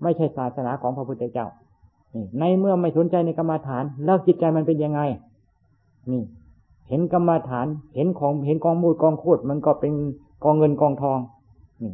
[0.02, 1.46] ไม่ใช่ศาสนาของพระพุทธเจ้า
[2.14, 5.00] นี่ ในเมื่อไม่สนใจในกรรมฐาน แล้วจิตใจมันเป็นยังไง
[6.10, 6.22] นี่
[6.88, 9.92] เห็นกรรมฐาน เห็นของ เห็นกองมูลกองโคตรมันก็เป็น
[10.44, 11.18] กองเงินกองทอง
[11.82, 11.92] นี่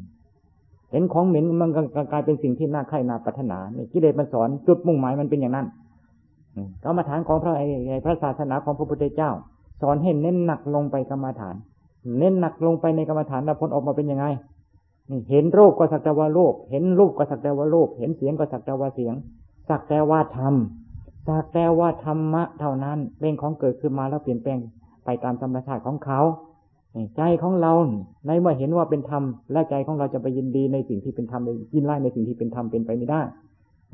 [0.95, 1.71] เห็นของเหม็นมัน
[2.13, 5.67] กลายเป็นสิ่งที่น่าใคร่น่าปรารถนานี่กิเลสมันสอนจุดมุ่งหมายมันเป็นอย่างนั้น
[6.85, 9.31] กรรมฐานของพระไอ้พระศาสนาของพระพุทธเจ้า
[9.81, 11.55] สอนให้เน้นหนักลงไปกรรมฐาน
[12.19, 14.27] เน้นหนักลงไปในกรรมฐานแล้วผลออกมาเป็นยังไง
[15.31, 19.15] เห็นรูปก็สักแต่ว่ารูป เห็นรูปก็สักแต่ว่ารูป เห็นเสียงก็สักแต่ว่าเสียง
[19.69, 20.55] สักแต่ว่าธรรม
[21.29, 24.59] สักแต่ว่าธรรมะเท่านั้นเป็นของเกิดขึ้นมาแล้วเปลี่ยนแปลง
[25.05, 26.21] ไปตามธรรมชาติของเขา
[27.17, 27.73] ใจของเรา
[28.27, 29.23] ในเมื่อเห็นว่าเป็นธรรม
[29.53, 31.43] และใจของเราจะไปยินดีในสิ่งที่เป็นธรรม
[31.75, 33.23] ยินไล่ในสิ่งที่เป็นธรรมเป็นไปไม่ได้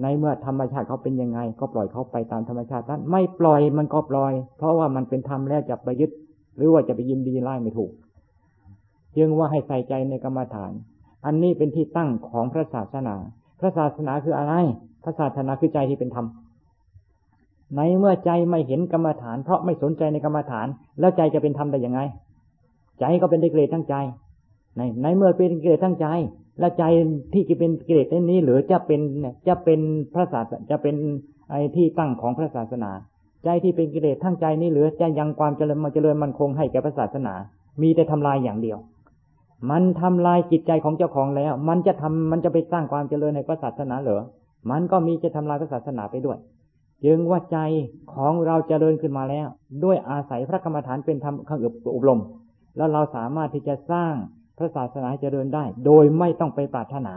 [0.03, 6.11] ในเมื่อธรรมชาติเขาเป็นยังไง ก็ปล่อยเขาไปตามธรรมชาตินั้นไม่ปล่อยมันก็ปล่อย เพราะว่ามันเป็นธรรมแล้วจะไปยึด
[6.57, 7.90] หรือว่าจะไปยินดีไล่ไม่ถูก
[9.16, 10.72] จึงว่าให้ใส่ใจในกรรมฐาน
[11.26, 13.14] อันนี้เป็นที่ตั้งของพระศาสนา
[13.61, 14.55] พระศาสนาคืออะไร
[15.03, 16.26] พระศาสนาคือใจที่เป็นธรรม
[17.76, 20.66] ในเมื่อใจไม่เห็นกรรมฐาน เพราะไม่สนใจในกรรมฐาน
[21.01, 22.01] แล้วใจจะเป็นธรรมได้ยังไง
[23.01, 23.94] ใจก็เป็นกิเกรดทั้งใจ
[24.76, 26.07] ในในเมื่อเป็นกิเกรดทั้งใจ
[26.59, 26.84] แล้วใจ
[27.32, 29.01] ที่จะเป็นกิเลสนี้ หรือจะเป็น
[29.48, 29.80] จะเป็น
[30.14, 30.94] พระศาสจะเป็น
[31.51, 32.90] ไอ้ที่ตั้งของพระศาสนา
[33.44, 37.34] ใจที่เป็นกิเลสทั้งใจนี้หรือจะยังความเจริญมาเจริญมันคงให้แก่พระศาสนา
[37.82, 38.78] มีแต่ทำลายอย่างเดียว
[39.70, 44.22] มันทำลายจิตใจของเจ้าของแล้ว มันจะทำมันจะไปสร้างความเจริญในพระศาสนาเหรอ
[44.70, 46.38] มันก็มีจะทำลายพระศาสนาไปด้วย
[47.05, 47.59] จึงว่าใจ
[48.14, 49.46] ของเราจเจริญขึ้นมาแล้ว
[49.84, 51.61] ด้วยอาศัยพระกรรมฐานเป็นธรรมข้าง
[51.94, 52.20] อบรม
[52.77, 54.14] แล้วเราสามารถที่จะสร้าง
[54.59, 57.14] พระศาสนาเจริญได้ โดยไม่ต้องไปปรารถนา